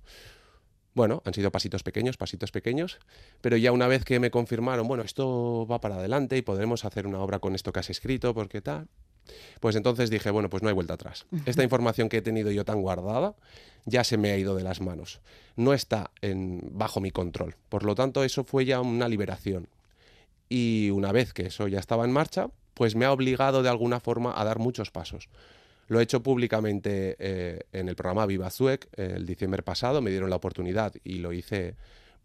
Bueno, 0.95 1.21
han 1.23 1.33
sido 1.33 1.51
pasitos 1.51 1.83
pequeños, 1.83 2.17
pasitos 2.17 2.51
pequeños, 2.51 2.99
pero 3.41 3.55
ya 3.57 3.71
una 3.71 3.87
vez 3.87 4.03
que 4.03 4.19
me 4.19 4.31
confirmaron, 4.31 4.87
bueno, 4.87 5.03
esto 5.03 5.67
va 5.69 5.79
para 5.79 5.95
adelante 5.95 6.35
y 6.35 6.41
podremos 6.41 6.83
hacer 6.83 7.05
una 7.05 7.19
obra 7.19 7.39
con 7.39 7.55
esto 7.55 7.71
que 7.71 7.79
has 7.79 7.89
escrito, 7.89 8.33
porque 8.33 8.59
tal, 8.61 8.87
Pues 9.59 9.75
entonces 9.75 10.09
dije, 10.09 10.31
bueno, 10.31 10.49
pues 10.49 10.63
no 10.63 10.69
hay 10.69 10.75
vuelta 10.75 10.95
atrás. 10.95 11.25
Esta 11.45 11.63
información 11.63 12.09
que 12.09 12.17
he 12.17 12.21
tenido 12.21 12.51
yo 12.51 12.65
tan 12.65 12.81
guardada 12.81 13.35
ya 13.85 14.03
se 14.03 14.17
me 14.17 14.31
ha 14.31 14.37
ido 14.37 14.55
de 14.55 14.63
las 14.63 14.81
manos. 14.81 15.21
No 15.55 15.73
está 15.73 16.11
en, 16.21 16.61
bajo 16.71 16.99
mi 16.99 17.11
control. 17.11 17.55
Por 17.69 17.83
lo 17.83 17.95
tanto, 17.95 18.23
eso 18.23 18.43
fue 18.43 18.65
ya 18.65 18.81
una 18.81 19.07
liberación. 19.07 19.67
Y 20.49 20.89
una 20.89 21.11
vez 21.11 21.33
que 21.33 21.45
eso 21.47 21.67
ya 21.67 21.79
estaba 21.79 22.05
en 22.05 22.11
marcha, 22.11 22.49
pues 22.79 22.95
me 22.95 23.03
ha 23.03 23.11
obligado 23.11 23.61
de 23.61 23.67
alguna 23.67 23.99
forma 23.99 24.33
a 24.39 24.45
dar 24.45 24.57
muchos 24.57 24.89
pasos. 24.89 25.27
Lo 25.89 25.99
he 25.99 26.03
hecho 26.03 26.23
públicamente 26.23 27.17
eh, 27.19 27.59
en 27.73 27.89
el 27.89 27.97
programa 27.97 28.25
Viva 28.25 28.49
Zuec 28.49 28.87
el 28.97 29.25
diciembre 29.25 29.63
pasado, 29.63 30.01
me 30.01 30.11
dieron 30.11 30.29
la 30.29 30.37
oportunidad 30.37 30.93
y 31.03 31.15
lo 31.15 31.33
hice 31.33 31.75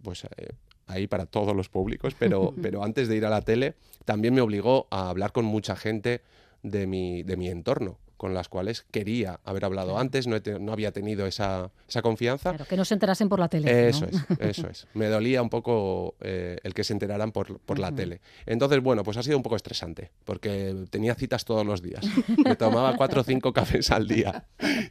pues 0.01 0.23
eh, 0.37 0.53
ahí 0.87 1.09
para 1.09 1.27
todos 1.27 1.57
los 1.57 1.69
públicos, 1.69 2.15
pero, 2.17 2.55
pero 2.63 2.85
antes 2.85 3.09
de 3.09 3.17
ir 3.17 3.27
a 3.27 3.31
la 3.31 3.43
tele 3.43 3.75
también 4.05 4.33
me 4.33 4.43
obligó 4.43 4.87
a 4.93 5.11
hablar 5.11 5.33
con 5.33 5.45
mucha 5.45 5.75
gente 5.75 6.21
de 6.63 6.87
mi, 6.87 7.25
de 7.25 7.37
mi 7.37 7.49
entorno 7.49 7.99
con 8.17 8.35
las 8.35 8.49
cuales 8.49 8.87
quería 8.91 9.41
haber 9.45 9.65
hablado 9.65 9.99
antes, 9.99 10.27
no, 10.27 10.37
no 10.61 10.73
había 10.73 10.93
tenido 10.93 11.27
esa, 11.27 11.71
esa 11.89 12.03
confianza. 12.03 12.51
Claro, 12.51 12.65
que 12.67 12.77
no 12.77 12.85
se 12.85 12.95
enterasen 12.95 13.29
por 13.29 13.39
la 13.39 13.49
tele. 13.49 13.89
Eso 13.89 14.07
es, 14.07 14.17
eso 14.41 14.69
es. 14.69 14.87
Me 14.95 15.07
dolía 15.07 15.43
un 15.43 15.51
poco 15.51 16.15
eh, 16.21 16.59
el 16.63 16.75
que 16.75 16.85
se 16.85 16.93
enteraran 16.93 17.33
por, 17.33 17.59
por 17.61 17.79
la 17.79 17.93
tele. 17.93 18.21
Entonces, 18.47 18.83
bueno, 18.83 19.03
pues 19.03 19.17
ha 19.17 19.23
sido 19.23 19.37
un 19.37 19.43
poco 19.43 19.57
estresante, 19.57 20.11
porque 20.25 20.87
tenía 20.91 21.15
citas 21.15 21.45
todos 21.45 21.67
los 21.67 21.83
días. 21.83 22.05
Me 22.45 22.57
tomaba 22.57 22.97
cuatro 22.97 23.21
o 23.21 23.25
cinco 23.25 23.53
cafés 23.53 23.91
al 23.91 24.07
día. 24.07 24.45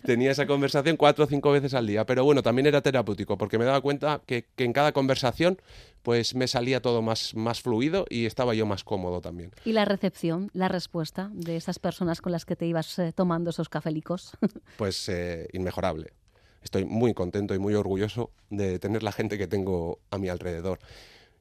Tenía 0.06 0.32
esa 0.32 0.46
conversación 0.46 0.98
cuatro 0.98 1.26
o 1.26 1.28
cinco 1.28 1.52
veces 1.52 1.74
al 1.74 1.88
día. 1.88 2.06
Pero 2.06 2.24
bueno, 2.24 2.42
también 2.42 2.66
era 2.68 2.82
terapéutico, 2.82 3.38
porque 3.38 3.58
me 3.58 3.66
daba 3.66 3.82
cuenta 3.82 4.22
que, 4.26 4.48
que 4.56 4.64
en 4.64 4.74
cada 4.74 4.92
conversación 4.92 5.58
pues 6.04 6.36
me 6.36 6.48
salía 6.48 6.82
todo 6.82 7.02
más, 7.02 7.34
más 7.34 7.62
fluido 7.62 8.06
y 8.10 8.26
estaba 8.26 8.54
yo 8.54 8.66
más 8.66 8.84
cómodo 8.84 9.22
también. 9.22 9.52
¿Y 9.66 9.72
la 9.72 9.86
recepción, 9.86 10.52
la 10.54 10.68
respuesta 10.68 11.32
de 11.34 11.56
esas 11.56 11.80
personas 11.80 12.22
con 12.22 12.32
las 12.32 12.46
que 12.46 12.56
te 12.56 12.68
ibas 12.68 13.00
eh, 13.00 13.14
tomando 13.14 13.50
esos 13.50 13.70
cafélicos? 13.70 14.38
pues 14.78 15.10
eh, 15.10 15.48
inmejorable. 15.54 16.14
Estoy 16.62 16.86
muy 16.86 17.14
contento 17.14 17.56
y 17.56 17.60
muy 17.60 17.74
orgulloso 17.74 18.32
de 18.50 18.80
tener 18.80 19.04
la 19.04 19.12
gente 19.12 19.38
que 19.38 19.48
tengo 19.48 20.00
a 20.12 20.18
mi 20.18 20.30
alrededor. 20.30 20.80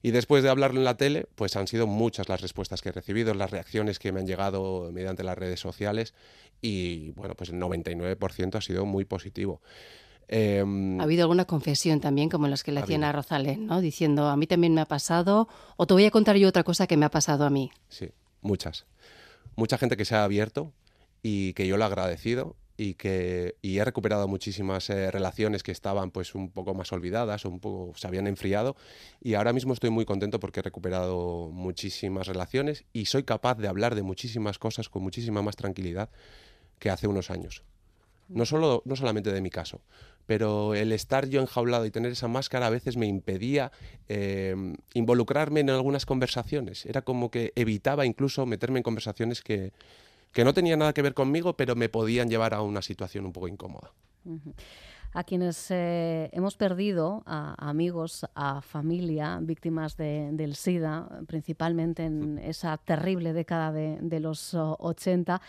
Y 0.05 0.11
después 0.11 0.43
de 0.43 0.51
hablarlo 0.51 0.81
en 0.81 0.85
la 0.85 0.97
tele, 0.97 1.27
pues 1.37 1.55
han 1.55 1.69
sido 1.69 1.87
muchas 1.87 2.29
las 2.29 2.41
respuestas 2.41 2.83
que 2.83 2.89
he 2.89 2.93
recibido, 2.93 3.35
las 3.35 3.53
reacciones 3.53 4.01
que 4.01 4.11
me 4.11 4.19
han 4.19 4.27
llegado 4.27 4.91
mediante 4.93 5.23
las 5.23 5.39
redes 5.39 5.61
sociales 5.61 6.13
y 6.61 7.13
bueno, 7.13 7.37
pues 7.37 7.51
el 7.51 7.61
99% 7.61 8.57
ha 8.57 8.61
sido 8.61 8.85
muy 8.85 9.05
positivo. 9.05 9.61
Em, 10.35 10.99
¿Ha 10.99 11.03
habido 11.03 11.25
alguna 11.25 11.45
confesión 11.45 12.01
también, 12.01 12.31
como 12.31 12.49
las 12.49 12.63
que 12.63 12.73
le 12.73 12.81
hacían 12.81 13.05
a 13.05 13.13
Rosalén, 13.13 13.67
¿no? 13.67 13.83
diciendo 13.83 14.29
a 14.29 14.37
mí 14.39 14.47
también 14.47 14.73
me 14.73 14.81
ha 14.81 14.87
pasado, 14.87 15.47
o 15.77 15.87
te 15.87 15.93
voy 15.93 16.07
a 16.07 16.11
contar 16.11 16.37
yo 16.37 16.49
otra 16.49 16.65
cosa 16.65 16.87
que 16.87 16.97
me 16.97 17.05
ha 17.05 17.11
pasado 17.11 17.45
a 17.45 17.51
mí? 17.51 17.71
Sí, 17.91 18.09
muchas. 18.41 18.87
Mucha 19.57 19.77
gente 19.77 19.95
que 19.95 20.07
se 20.07 20.15
ha 20.15 20.25
abierto 20.25 20.73
y 21.23 21.53
que 21.53 21.67
yo 21.67 21.77
lo 21.77 21.85
he 21.85 21.87
agradecido 21.87 22.57
y 22.79 22.95
que 22.95 23.57
y 23.61 23.77
he 23.77 23.85
recuperado 23.85 24.27
muchísimas 24.27 24.89
eh, 24.89 25.11
relaciones 25.11 25.63
que 25.63 25.71
estaban 25.71 26.11
pues 26.11 26.35
un 26.35 26.51
poco 26.51 26.73
más 26.73 26.91
olvidadas 26.93 27.45
o 27.45 27.51
un 27.51 27.61
poco 27.61 27.93
se 27.99 28.07
habían 28.07 28.27
enfriado 28.27 28.75
y 29.21 29.35
ahora 29.35 29.53
mismo 29.53 29.75
estoy 29.75 29.91
muy 29.91 30.07
contento 30.07 30.41
porque 30.41 30.61
he 30.61 30.63
recuperado 30.63 31.51
muchísimas 31.53 32.27
relaciones 32.27 32.87
y 32.95 33.05
soy 33.05 33.25
capaz 33.25 33.57
de 33.57 33.69
hablar 33.69 33.95
de 33.95 34.03
muchísimas 34.03 34.59
cosas 34.59 34.89
con 34.89 35.03
muchísima 35.03 35.43
más 35.43 35.57
tranquilidad 35.57 36.09
que 36.79 36.89
hace 36.89 37.07
unos 37.07 37.31
años. 37.31 37.65
No, 38.35 38.47
solo, 38.47 38.83
no 38.85 38.97
solamente 38.97 39.33
de 39.33 39.41
mi 39.41 39.51
caso, 39.51 39.81
pero 40.27 40.75
el 40.75 40.93
estar 40.93 41.29
yo 41.29 41.41
enjaulado 41.41 41.87
y 41.87 41.91
tener 41.91 42.13
esa 42.13 42.29
máscara 42.29 42.67
a 42.67 42.71
veces 42.71 42.97
me 42.97 43.07
impedía 43.07 43.73
eh, 44.09 44.55
involucrarme 44.95 45.61
en 45.61 45.71
algunas 45.71 46.07
conversaciones. 46.07 46.87
Era 46.87 47.03
como 47.03 47.31
que 47.31 47.53
evitaba 47.57 48.07
incluso 48.07 48.47
meterme 48.47 48.79
en 48.79 48.83
conversaciones 48.83 49.43
que, 49.43 49.73
que 50.33 50.45
no 50.45 50.55
tenían 50.55 50.79
nada 50.79 50.93
que 50.93 51.03
ver 51.03 51.15
conmigo, 51.15 51.57
pero 51.57 51.77
me 51.77 51.89
podían 51.89 52.29
llevar 52.29 52.55
a 52.55 52.63
una 52.63 52.83
situación 52.83 53.27
un 53.27 53.33
poco 53.33 53.49
incómoda. 53.49 53.93
A 55.15 55.25
quienes 55.25 55.71
eh, 55.71 56.31
hemos 56.33 56.57
perdido 56.57 57.23
a 57.27 57.55
amigos, 57.69 58.25
a 58.35 58.63
familia, 58.63 59.39
víctimas 59.43 59.97
del 59.97 60.55
SIDA, 60.55 61.07
principalmente 61.27 62.05
en 62.05 62.39
esa 62.39 62.79
terrible 62.79 63.35
década 63.35 63.73
de, 63.73 64.21
los 64.21 64.55
80, 64.55 65.43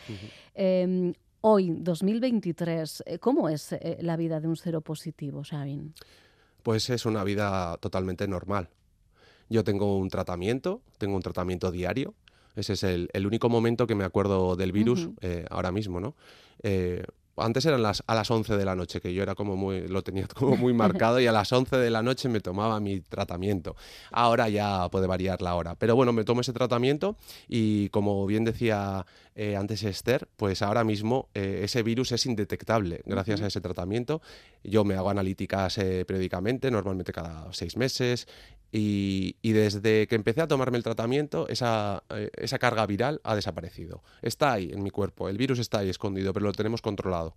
Hoy, 1.46 1.76
2023, 1.78 3.04
eh, 3.06 3.20
¿cómo 3.20 3.50
es 3.50 3.74
eh, 3.74 3.98
la 4.00 4.16
vida 4.16 4.40
de 4.40 4.48
un 4.48 4.56
cero 4.56 4.80
positivo, 4.80 5.44
Sabin? 5.44 5.94
Pues 6.64 6.90
es 6.90 7.06
una 7.06 7.22
vida 7.26 7.76
totalmente 7.82 8.30
normal. 8.30 8.70
Yo 9.50 9.66
tengo 9.66 9.98
un 9.98 10.08
tratamiento, 10.08 10.82
tengo 10.98 11.18
un 11.18 11.22
tratamiento 11.22 11.70
diario. 11.70 12.14
Ese 12.56 12.74
es 12.74 12.84
el, 12.84 13.10
único 13.28 13.50
momento 13.50 13.88
que 13.88 13.94
me 13.94 14.06
acuerdo 14.06 14.56
del 14.56 14.72
virus 14.72 15.10
eh, 15.20 15.46
ahora 15.50 15.74
mismo, 15.74 16.00
¿no? 16.00 16.16
Antes 17.38 17.66
eran 17.66 17.82
las, 17.82 18.04
a 18.08 18.16
las 18.16 18.30
11 18.30 18.58
de 18.58 18.66
la 18.66 18.76
noche, 18.76 19.02
que 19.02 19.14
yo 19.14 19.24
era 19.24 19.36
como 19.36 19.56
muy, 19.56 19.88
lo 19.88 20.04
tenía 20.04 20.28
como 20.28 20.56
muy 20.56 20.74
marcado 20.74 21.20
y 21.20 21.28
a 21.28 21.32
las 21.32 21.52
11 21.52 21.78
de 21.78 21.90
la 21.90 22.02
noche 22.04 22.30
me 22.30 22.40
tomaba 22.40 22.80
mi 22.80 23.02
tratamiento. 23.02 23.76
Ahora 24.12 24.50
ya 24.50 24.90
puede 24.90 25.08
variar 25.08 25.42
la 25.42 25.56
hora. 25.56 25.76
Pero 25.76 25.96
bueno, 25.96 26.14
me 26.14 26.24
tomo 26.24 26.42
ese 26.42 26.54
tratamiento 26.54 27.16
y 27.48 27.90
como 27.90 28.26
bien 28.26 28.44
decía 28.44 29.06
eh, 29.36 29.56
antes 29.56 29.84
Esther, 29.84 30.28
pues 30.38 30.62
ahora 30.62 30.84
mismo 30.84 31.30
eh, 31.34 31.62
ese 31.64 31.82
virus 31.82 32.12
es 32.12 32.26
indetectable 32.26 33.02
gracias 33.06 33.42
a 33.42 33.48
ese 33.48 33.62
tratamiento. 33.62 34.22
Yo 34.64 34.84
me 34.84 34.96
hago 34.96 35.10
analíticas 35.10 35.78
eh, 35.80 36.06
periódicamente, 36.06 36.70
normalmente 36.70 37.12
cada 37.12 37.52
seis 37.52 37.76
meses, 37.78 38.28
y, 38.76 39.52
desde 39.52 40.08
que 40.08 40.16
empecé 40.16 40.42
a 40.42 40.48
tomarme 40.48 40.78
el 40.78 40.84
tratamiento, 40.84 41.48
esa, 41.48 42.04
esa, 42.38 42.58
carga 42.58 42.86
viral 42.86 43.22
ha 43.24 43.36
desaparecido. 43.36 44.02
Está 44.22 44.54
ahí 44.54 44.72
en 44.74 44.82
mi 44.82 44.90
cuerpo, 44.90 45.30
el 45.30 45.38
virus 45.38 45.60
está 45.60 45.80
ahí 45.80 45.90
escondido, 45.90 46.34
pero 46.34 46.46
lo 46.46 46.52
tenemos 46.54 46.82
controlado 46.82 47.36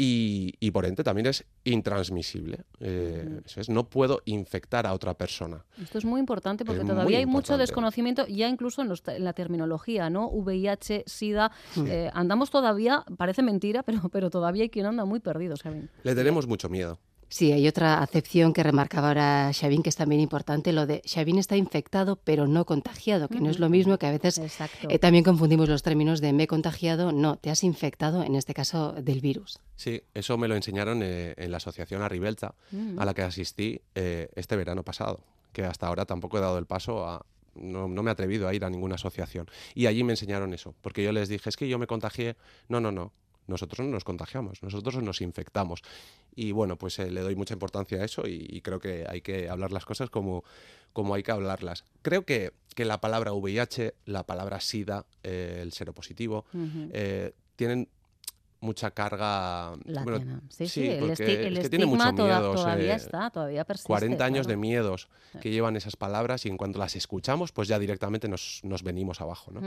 y, 0.00 0.70
por 0.70 0.86
ende 0.86 1.02
también 1.02 1.26
es 1.26 1.44
intransmisible. 1.64 2.60
Eh, 2.78 3.40
es, 3.56 3.68
no 3.68 3.88
puedo 3.88 4.22
infectar 4.26 4.86
a 4.86 4.92
otra 4.92 5.14
persona. 5.14 5.64
Esto 5.82 5.98
es 5.98 6.04
muy 6.04 6.20
importante 6.20 6.64
porque 6.64 6.84
todavía 6.84 7.18
hay 7.18 7.26
mucho 7.26 7.58
desconocimiento, 7.58 8.24
ya 8.26 8.48
incluso 8.48 8.82
en, 8.82 9.24
la 9.24 9.32
terminología, 9.32 10.08
¿no? 10.08 10.28
VIH, 10.28 11.04
SIDA, 11.06 11.50
eh, 11.84 12.10
andamos 12.14 12.50
todavía, 12.50 13.04
parece 13.16 13.42
mentira, 13.42 13.82
pero, 13.86 14.08
pero 14.08 14.30
todavía 14.30 14.62
hay 14.62 14.70
quien 14.70 14.86
anda 14.86 15.04
muy 15.04 15.18
perdido, 15.18 15.56
¿saben? 15.56 15.90
Le 16.04 16.14
tenemos 16.14 16.46
mucho 16.46 16.68
miedo. 16.68 17.00
Sí, 17.28 17.52
hay 17.52 17.68
otra 17.68 18.02
acepción 18.02 18.52
que 18.52 18.62
remarcaba 18.62 19.08
ahora 19.08 19.50
Xavín, 19.52 19.82
que 19.82 19.90
es 19.90 19.96
también 19.96 20.20
importante, 20.20 20.72
lo 20.72 20.86
de 20.86 21.02
Xavín 21.04 21.38
está 21.38 21.56
infectado 21.56 22.16
pero 22.16 22.46
no 22.46 22.64
contagiado, 22.64 23.28
que 23.28 23.40
no 23.40 23.50
es 23.50 23.58
lo 23.58 23.68
mismo 23.68 23.98
que 23.98 24.06
a 24.06 24.10
veces 24.10 24.40
eh, 24.88 24.98
también 24.98 25.24
confundimos 25.24 25.68
los 25.68 25.82
términos 25.82 26.20
de 26.20 26.32
me 26.32 26.44
he 26.44 26.46
contagiado, 26.46 27.12
no, 27.12 27.36
te 27.36 27.50
has 27.50 27.64
infectado, 27.64 28.22
en 28.22 28.34
este 28.34 28.54
caso, 28.54 28.92
del 28.92 29.20
virus. 29.20 29.60
Sí, 29.76 30.02
eso 30.14 30.38
me 30.38 30.48
lo 30.48 30.56
enseñaron 30.56 31.02
eh, 31.02 31.34
en 31.36 31.50
la 31.50 31.58
asociación 31.58 32.02
Arribelta, 32.02 32.54
a 32.96 33.04
la 33.04 33.14
que 33.14 33.22
asistí 33.22 33.80
eh, 33.94 34.28
este 34.34 34.56
verano 34.56 34.82
pasado, 34.82 35.20
que 35.52 35.64
hasta 35.64 35.86
ahora 35.86 36.06
tampoco 36.06 36.38
he 36.38 36.40
dado 36.40 36.58
el 36.58 36.66
paso 36.66 37.06
a, 37.06 37.24
no, 37.54 37.88
no, 37.88 38.02
me 38.02 38.10
he 38.10 38.12
atrevido 38.12 38.48
a 38.48 38.54
ir 38.54 38.64
a 38.64 38.70
ninguna 38.70 38.94
asociación. 38.94 39.46
Y 39.74 39.86
allí 39.86 40.02
me 40.02 40.12
enseñaron 40.12 40.54
eso, 40.54 40.74
porque 40.80 41.02
yo 41.02 41.12
les 41.12 41.28
dije, 41.28 41.48
es 41.48 41.56
que 41.56 41.68
yo 41.68 41.78
me 41.78 41.86
contagié. 41.86 42.36
No, 42.68 42.80
no, 42.80 42.90
no, 42.90 43.12
nosotros 43.48 43.86
no 43.86 43.92
nos 43.92 44.04
contagiamos, 44.04 44.62
nosotros 44.62 45.02
nos 45.02 45.20
infectamos. 45.20 45.82
Y 46.34 46.52
bueno, 46.52 46.76
pues 46.76 46.98
eh, 46.98 47.10
le 47.10 47.22
doy 47.22 47.34
mucha 47.34 47.54
importancia 47.54 48.00
a 48.00 48.04
eso 48.04 48.22
y, 48.26 48.60
creo 48.60 48.78
que 48.78 49.06
hay 49.08 49.22
que 49.22 49.48
hablar 49.48 49.72
las 49.72 49.84
cosas 49.84 50.10
como, 50.10 50.44
como 50.92 51.14
hay 51.14 51.22
que 51.22 51.32
hablarlas. 51.32 51.84
Creo 52.02 52.24
que, 52.24 52.52
que 52.74 52.84
la 52.84 53.00
palabra 53.00 53.32
VIH, 53.32 53.94
la 54.04 54.24
palabra 54.24 54.60
SIDA, 54.60 55.06
eh, 55.22 55.60
el 55.62 55.72
seropositivo, 55.72 56.44
eh, 56.92 57.32
tienen 57.56 57.88
mucha 58.60 58.90
carga. 58.90 59.72
sí, 60.48 60.68
sí, 60.68 60.86
el, 60.88 61.10
es 61.56 61.70
tiene 61.70 61.86
mucho 61.86 62.12
miedo, 62.12 62.54
todavía 62.54 62.96
está, 62.96 63.30
todavía 63.30 63.64
persiste. 63.64 63.88
40 63.88 64.24
años 64.24 64.46
de 64.46 64.56
miedos 64.56 65.08
que 65.40 65.50
llevan 65.50 65.76
esas 65.76 65.96
palabras 65.96 66.44
y 66.44 66.48
en 66.48 66.56
cuanto 66.56 66.78
las 66.78 66.96
escuchamos, 66.96 67.52
pues 67.52 67.68
ya 67.68 67.78
directamente 67.78 68.28
nos, 68.28 68.60
nos 68.64 68.82
venimos 68.82 69.20
abajo. 69.20 69.50
¿no? 69.52 69.60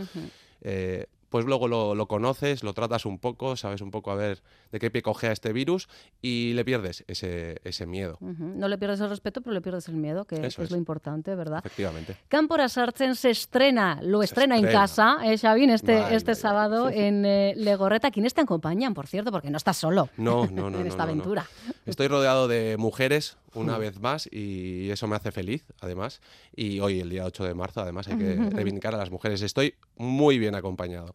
Pues 1.32 1.46
luego 1.46 1.70
lo, 1.70 2.08
conoces, 2.08 2.62
lo 2.62 2.74
tratas 2.74 3.06
un 3.06 3.18
poco, 3.18 3.56
sabes 3.56 3.80
un 3.80 3.90
poco 3.90 4.12
a 4.12 4.16
ver 4.16 4.44
de 4.74 4.80
qué 4.80 4.92
pie 4.92 5.02
cogea 5.02 5.32
este 5.32 5.54
virus 5.54 5.88
y 6.22 6.52
le 6.54 6.66
pierdes 6.66 7.06
ese, 7.08 7.62
ese 7.64 7.86
miedo. 7.86 8.18
No 8.20 8.68
le 8.68 8.78
pierdes 8.78 9.00
el 9.00 9.10
respeto, 9.10 9.40
pero 9.42 9.54
le 9.54 9.62
pierdes 9.62 9.88
el 9.88 9.96
miedo, 9.96 10.26
que, 10.26 10.46
es, 10.46 10.58
lo 10.70 10.76
importante, 10.76 11.34
¿verdad? 11.34 11.60
Efectivamente. 11.60 12.18
Cámpora 12.28 12.68
se 12.68 13.30
estrena, 13.30 14.00
lo 14.04 14.22
estrena, 14.24 14.58
en 14.58 14.66
casa, 14.66 15.20
eh, 15.24 15.38
Xavín, 15.38 15.70
este, 15.70 16.14
este 16.14 16.36
sábado 16.36 16.90
en 16.90 17.26
eh, 17.26 17.54
Legorreta. 17.56 18.12
¿Quiénes 18.12 18.34
te 18.34 18.42
acompañan, 18.42 18.94
por 18.94 19.08
cierto? 19.08 19.32
Porque 19.32 19.50
no 19.50 19.56
estás 19.56 19.78
solo 19.78 20.10
no, 20.18 20.48
no, 20.48 20.70
no, 20.70 20.82
en 20.82 20.88
esta 20.88 21.04
aventura. 21.04 21.48
Estoy 21.86 22.10
rodeado 22.10 22.50
de 22.50 22.76
mujeres 22.78 23.38
una 23.54 23.78
vez 23.78 24.00
más 24.00 24.30
y 24.32 24.90
eso 24.90 25.08
me 25.08 25.16
hace 25.16 25.32
feliz, 25.32 25.66
además. 25.80 26.22
Y 26.56 26.80
hoy, 26.80 27.00
el 27.00 27.10
día 27.10 27.26
8 27.26 27.44
de 27.44 27.54
marzo, 27.54 27.82
además, 27.82 28.08
hay 28.08 28.18
que 28.18 28.36
reivindicar 28.52 28.96
a 28.96 28.98
las 28.98 29.12
mujeres. 29.12 29.42
Estoy 29.42 29.76
muy 29.98 30.40
bien 30.40 30.56
acompañado. 30.56 31.14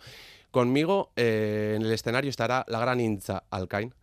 Conmigo 0.56 1.12
eh, 1.16 1.74
en 1.76 1.82
el 1.82 1.92
escenario 1.92 2.30
estará 2.30 2.64
la 2.68 2.80
gran 2.80 2.98
Inza 2.98 3.44
Alcain. 3.50 3.94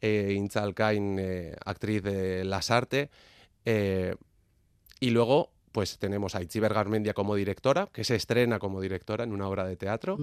Eh, 0.00 0.34
Inza 0.36 0.62
Alcain, 0.62 1.18
eh, 1.20 1.54
actriz 1.64 2.02
de 2.02 2.44
Las 2.44 2.70
Arte. 2.70 3.10
y 3.64 5.10
luego, 5.10 5.52
pues 5.72 5.98
tenemos 5.98 6.34
a 6.34 6.42
Itziber 6.42 6.74
Garmendia 6.74 7.14
como 7.14 7.36
directora, 7.36 7.88
que 7.92 8.02
se 8.02 8.16
estrena 8.16 8.58
como 8.58 8.80
directora 8.80 9.24
en 9.24 9.32
una 9.32 9.46
obra 9.46 9.64
de 9.64 9.76
teatro. 9.76 10.18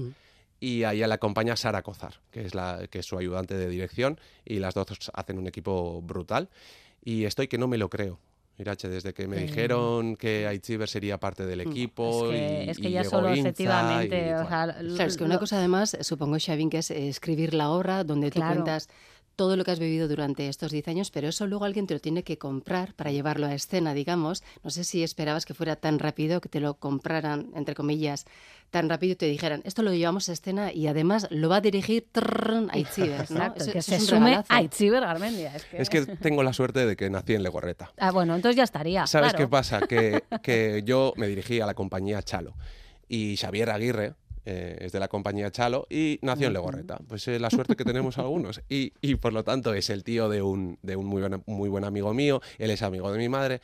y 0.59 0.83
ahí 0.83 0.99
la 0.99 1.15
acompaña 1.15 1.55
Sara 1.55 1.83
Cozar, 1.83 2.15
que 2.31 2.41
es, 2.45 2.53
la, 2.53 2.87
que 2.89 2.99
es 2.99 3.05
su 3.05 3.17
ayudante 3.17 3.55
de 3.55 3.69
dirección, 3.69 4.19
y 4.43 4.59
las 4.59 4.73
dos 4.73 4.87
hacen 5.13 5.37
un 5.37 5.47
equipo 5.47 6.01
brutal. 6.01 6.49
Y 7.03 7.25
estoy 7.25 7.47
que 7.47 7.57
no 7.57 7.67
me 7.67 7.77
lo 7.77 7.89
creo. 7.89 8.19
Mirache, 8.57 8.89
desde 8.89 9.13
que 9.13 9.27
me 9.27 9.37
dijeron 9.37 10.15
que 10.15 10.47
Aichiver 10.47 10.89
sería 10.89 11.19
parte 11.19 11.45
del 11.45 11.59
Mm, 11.59 11.69
equipo. 11.69 12.31
Es 12.31 12.39
que, 12.39 12.63
y, 12.65 12.69
es 12.71 12.77
que 12.79 12.89
y 12.89 12.91
ya 12.91 13.01
llegó 13.03 13.11
solo 13.11 13.29
Inza 13.35 13.49
efectivamente. 13.49 14.17
y, 14.17 14.33
o 14.33 14.37
sea, 14.37 14.47
Claro, 14.47 15.03
es 15.05 15.17
que 15.17 15.23
una 15.23 15.37
cosa 15.37 15.59
además, 15.59 15.95
supongo, 16.01 16.37
Xavín, 16.39 16.71
que 16.71 16.79
es 16.79 16.89
escribir 16.89 17.53
la 17.53 17.69
obra 17.69 18.03
donde 18.03 18.31
tú 18.31 18.39
Claro. 18.39 18.55
cuentas 18.55 18.89
todo 19.37 19.55
lo 19.55 19.63
que 19.63 19.71
has 19.71 19.79
vivido 19.79 20.07
durante 20.09 20.49
estos 20.49 20.71
10 20.71 20.87
años, 20.89 21.11
pero 21.11 21.29
eso 21.29 21.47
luego 21.47 21.63
alguien 21.63 21.87
te 21.87 21.93
lo 21.93 22.01
tiene 22.01 22.23
que 22.23 22.37
comprar 22.37 22.93
para 22.95 23.11
llevarlo 23.11 23.45
a 23.45 23.53
escena, 23.53 23.93
digamos. 23.93 24.43
No 24.63 24.69
sé 24.71 24.83
si 24.83 25.03
esperabas 25.03 25.45
que 25.45 25.53
fuera 25.53 25.75
tan 25.77 25.99
rápido, 25.99 26.41
que 26.41 26.49
te 26.49 26.59
lo 26.59 26.73
compraran, 26.73 27.51
entre 27.55 27.75
comillas, 27.75 28.25
tan 28.71 28.89
rápido 28.89 29.13
y 29.13 29.15
te 29.15 29.27
dijeran, 29.27 29.61
esto 29.63 29.83
lo 29.83 29.93
llevamos 29.93 30.27
a 30.27 30.33
escena 30.33 30.73
y 30.73 30.87
además 30.87 31.27
lo 31.29 31.47
va 31.49 31.57
a 31.57 31.61
dirigir 31.61 32.07
trrrn, 32.11 32.69
Aitziber, 32.71 33.29
¿no? 33.31 33.37
Exacto, 33.37 33.63
Eso- 33.63 33.71
que 33.71 33.77
eso 33.79 33.91
se 33.91 33.95
es 33.97 34.01
un 34.01 34.07
sume 34.07 34.25
regalazo. 34.25 34.53
a 34.53 34.61
Itziber. 34.63 35.03
Es 35.53 35.63
que, 35.65 35.77
Es 35.81 35.89
que 35.89 36.05
tengo 36.17 36.41
la 36.43 36.51
suerte 36.51 36.85
de 36.87 36.95
que 36.97 37.09
nací 37.09 37.35
en 37.35 37.43
Legorreta. 37.43 37.93
Ah, 37.97 38.11
bueno, 38.11 38.35
entonces 38.35 38.57
ya 38.57 38.63
estaría. 38.63 39.05
¿Sabes 39.07 39.29
claro. 39.33 39.45
qué 39.45 39.49
pasa? 39.49 39.81
Que, 39.87 40.23
que 40.41 40.81
yo 40.83 41.13
me 41.15 41.27
dirigí 41.27 41.61
a 41.61 41.65
la 41.67 41.75
compañía 41.75 42.21
Chalo 42.23 42.55
y 43.07 43.37
Xavier 43.37 43.69
Aguirre 43.69 44.15
eh, 44.49 44.77
es 44.79 44.93
de 44.93 45.01
la 45.01 45.09
compañía 45.09 45.51
Chalo 45.51 45.87
y 45.89 46.19
nació 46.21 46.47
en 46.47 46.53
Legorreta. 46.53 46.97
Pues 47.05 47.27
es 47.27 47.41
la 47.41 47.49
suerte 47.49 47.75
que 47.75 47.83
tenemos 47.83 48.17
algunos. 48.17 48.61
Y, 48.69 48.93
y 49.01 49.15
por 49.15 49.33
lo 49.33 49.43
tanto 49.43 49.73
es 49.73 49.89
el 49.89 50.05
tío 50.05 50.29
de 50.29 50.41
un, 50.41 50.79
de 50.83 50.95
un 50.95 51.05
muy, 51.05 51.21
buen, 51.21 51.43
muy 51.45 51.67
buen 51.67 51.83
amigo 51.83 52.13
mío, 52.13 52.41
él 52.57 52.71
es 52.71 52.81
amigo 52.81 53.11
de 53.11 53.17
mi 53.17 53.27
madre. 53.27 53.59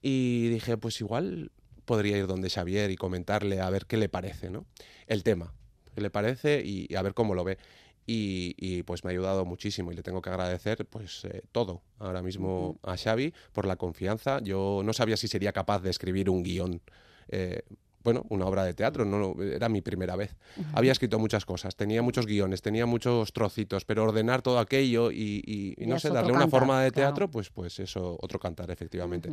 Y 0.00 0.48
dije, 0.50 0.76
pues 0.76 1.00
igual 1.00 1.50
podría 1.84 2.16
ir 2.18 2.28
donde 2.28 2.50
Xavier 2.50 2.92
y 2.92 2.96
comentarle 2.96 3.60
a 3.60 3.68
ver 3.68 3.86
qué 3.86 3.96
le 3.96 4.08
parece, 4.08 4.48
¿no? 4.48 4.64
El 5.08 5.24
tema, 5.24 5.54
qué 5.92 6.00
le 6.00 6.10
parece 6.10 6.62
y, 6.64 6.86
y 6.88 6.94
a 6.94 7.02
ver 7.02 7.14
cómo 7.14 7.34
lo 7.34 7.42
ve. 7.42 7.58
Y, 8.06 8.54
y, 8.58 8.84
pues 8.84 9.02
me 9.02 9.10
ha 9.10 9.12
ayudado 9.12 9.44
muchísimo 9.44 9.90
y 9.90 9.96
le 9.96 10.04
tengo 10.04 10.22
que 10.22 10.30
agradecer 10.30 10.86
pues 10.86 11.24
eh, 11.24 11.42
todo 11.50 11.82
ahora 11.98 12.22
mismo 12.22 12.78
a 12.84 12.96
Xavi 12.96 13.34
por 13.52 13.66
la 13.66 13.74
confianza. 13.74 14.38
Yo 14.40 14.82
no 14.84 14.92
sabía 14.92 15.16
si 15.16 15.26
sería 15.26 15.52
capaz 15.52 15.80
de 15.82 15.90
escribir 15.90 16.30
un 16.30 16.44
guion, 16.44 16.80
eh, 17.28 17.62
bueno, 18.04 18.24
una 18.28 18.46
obra 18.46 18.64
de 18.64 18.74
teatro, 18.74 19.04
no, 19.04 19.34
era 19.42 19.68
mi 19.68 19.80
primera 19.82 20.16
vez. 20.16 20.36
Había 20.72 20.92
escrito 20.92 21.18
muchas 21.18 21.44
cosas, 21.44 21.76
tenía 21.76 22.02
muchos 22.02 22.26
guiones, 22.26 22.62
tenía 22.62 22.86
muchos 22.86 23.32
trocitos, 23.32 23.84
pero 23.84 24.04
ordenar 24.04 24.42
todo 24.42 24.58
aquello 24.58 25.10
y, 25.10 25.42
y- 25.46 25.74
y 25.76 25.80
Ya 25.80 25.86
no 25.86 25.98
sé, 25.98 26.10
darle 26.10 26.32
una 26.32 26.48
forma 26.48 26.82
de 26.82 26.90
claro. 26.90 27.08
teatro, 27.08 27.30
pues, 27.30 27.50
pues 27.50 27.78
eso, 27.80 28.16
otro 28.20 28.38
cantar, 28.38 28.70
efectivamente. 28.70 29.32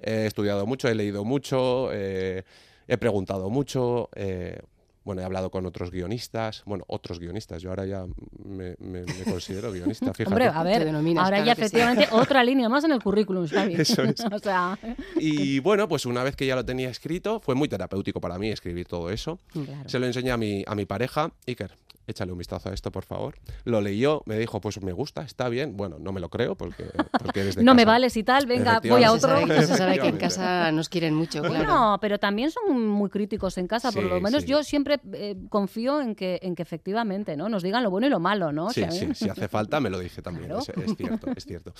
He 0.00 0.26
estudiado 0.26 0.66
mucho, 0.66 0.88
he 0.88 0.94
leído 0.94 1.24
mucho, 1.24 1.90
eh, 1.92 2.42
he 2.88 2.96
preguntado 2.98 3.48
mucho, 3.50 4.08
eh, 4.14 4.58
bueno, 5.04 5.22
he 5.22 5.24
hablado 5.24 5.50
con 5.50 5.66
otros 5.66 5.90
guionistas, 5.90 6.62
bueno, 6.66 6.84
otros 6.88 7.18
guionistas, 7.20 7.60
yo 7.62 7.70
ahora 7.70 7.84
ya 7.86 8.04
me, 8.44 8.74
me- 8.78 9.02
me 9.04 9.24
considero 9.30 9.70
guionista, 9.70 10.06
fíjate. 10.14 10.28
Hombre, 10.28 10.46
a 10.46 10.62
ver, 10.62 10.84
denominas, 10.84 11.24
ahora 11.24 11.36
claro 11.42 11.46
ya 11.46 11.54
sí. 11.54 11.60
efectivamente 11.60 12.08
otra 12.12 12.42
línea 12.42 12.68
más 12.68 12.84
en 12.84 12.92
el 12.92 13.02
currículum, 13.02 13.46
Xavi. 13.46 13.74
Eso 13.74 14.02
es. 14.02 14.20
o 14.32 14.38
sea, 14.38 14.78
Y 15.16 15.58
bueno, 15.60 15.88
pues 15.88 16.06
una 16.06 16.22
vez 16.22 16.36
que 16.36 16.46
ya 16.46 16.56
lo 16.56 16.64
tenía 16.64 16.88
escrito, 16.88 17.40
fue 17.40 17.54
muy 17.54 17.68
terapéutico 17.68 18.20
para 18.20 18.38
mí 18.38 18.48
escribir 18.50 18.86
todo 18.86 19.10
eso. 19.10 19.38
claro. 19.52 19.88
Se 19.88 19.98
lo 19.98 20.06
enseñé 20.06 20.30
a 20.30 20.36
mi, 20.36 20.64
a 20.66 20.74
mi 20.74 20.86
pareja, 20.86 21.32
Iker, 21.46 21.72
échale 22.06 22.32
un 22.32 22.38
vistazo 22.38 22.68
a 22.70 22.74
esto, 22.74 22.90
por 22.90 23.04
favor. 23.04 23.34
Lo 23.64 23.80
leyó, 23.80 24.22
me 24.26 24.38
dijo, 24.38 24.60
pues 24.60 24.80
me 24.82 24.92
gusta, 24.92 25.22
está 25.22 25.48
bien. 25.48 25.76
Bueno, 25.76 25.98
no 25.98 26.12
me 26.12 26.20
lo 26.20 26.28
creo 26.28 26.54
porque, 26.56 26.84
porque 27.18 27.40
eres 27.40 27.56
de 27.56 27.62
no 27.64 27.74
me 27.74 27.84
vales 27.84 28.16
y 28.16 28.22
tal, 28.24 28.46
venga, 28.46 28.80
voy 28.80 29.02
a 29.04 29.08
Se 29.10 29.14
otro. 29.16 29.30
sabe, 29.46 29.66
se 29.66 29.76
sabe 29.76 29.98
que 29.98 30.08
en 30.08 30.16
casa 30.16 30.70
nos 30.72 30.88
quieren 30.88 31.14
mucho, 31.14 31.40
claro. 31.40 31.54
Bueno, 31.54 31.98
pero 32.00 32.18
también 32.18 32.50
son 32.50 32.86
muy 32.88 33.10
críticos 33.10 33.56
en 33.58 33.66
casa, 33.66 33.92
por 33.92 34.04
lo 34.04 34.20
menos 34.20 34.42
sí. 34.42 34.48
yo 34.48 34.62
siempre 34.62 35.00
eh, 35.12 35.36
confío 35.48 36.00
en 36.00 36.14
que, 36.14 36.38
en 36.42 36.54
que 36.54 36.62
efectivamente 36.62 37.36
¿no? 37.36 37.48
nos 37.48 37.62
digan 37.62 37.82
lo 37.82 37.90
bueno 37.90 38.06
y 38.06 38.10
lo 38.10 38.20
malo, 38.20 38.52
¿no? 38.52 38.70
Sí, 38.70 38.84
sí, 38.90 39.08
si 39.14 39.28
hace 39.28 39.48
falta 39.48 39.80
me 39.80 39.90
lo 39.90 39.98
dice 39.98 40.22
también, 40.22 40.46
Claro. 40.46 40.60
es, 40.60 40.68
es 40.68 40.96
cierto, 40.96 41.26
es 41.36 41.44
cierto. 41.44 41.72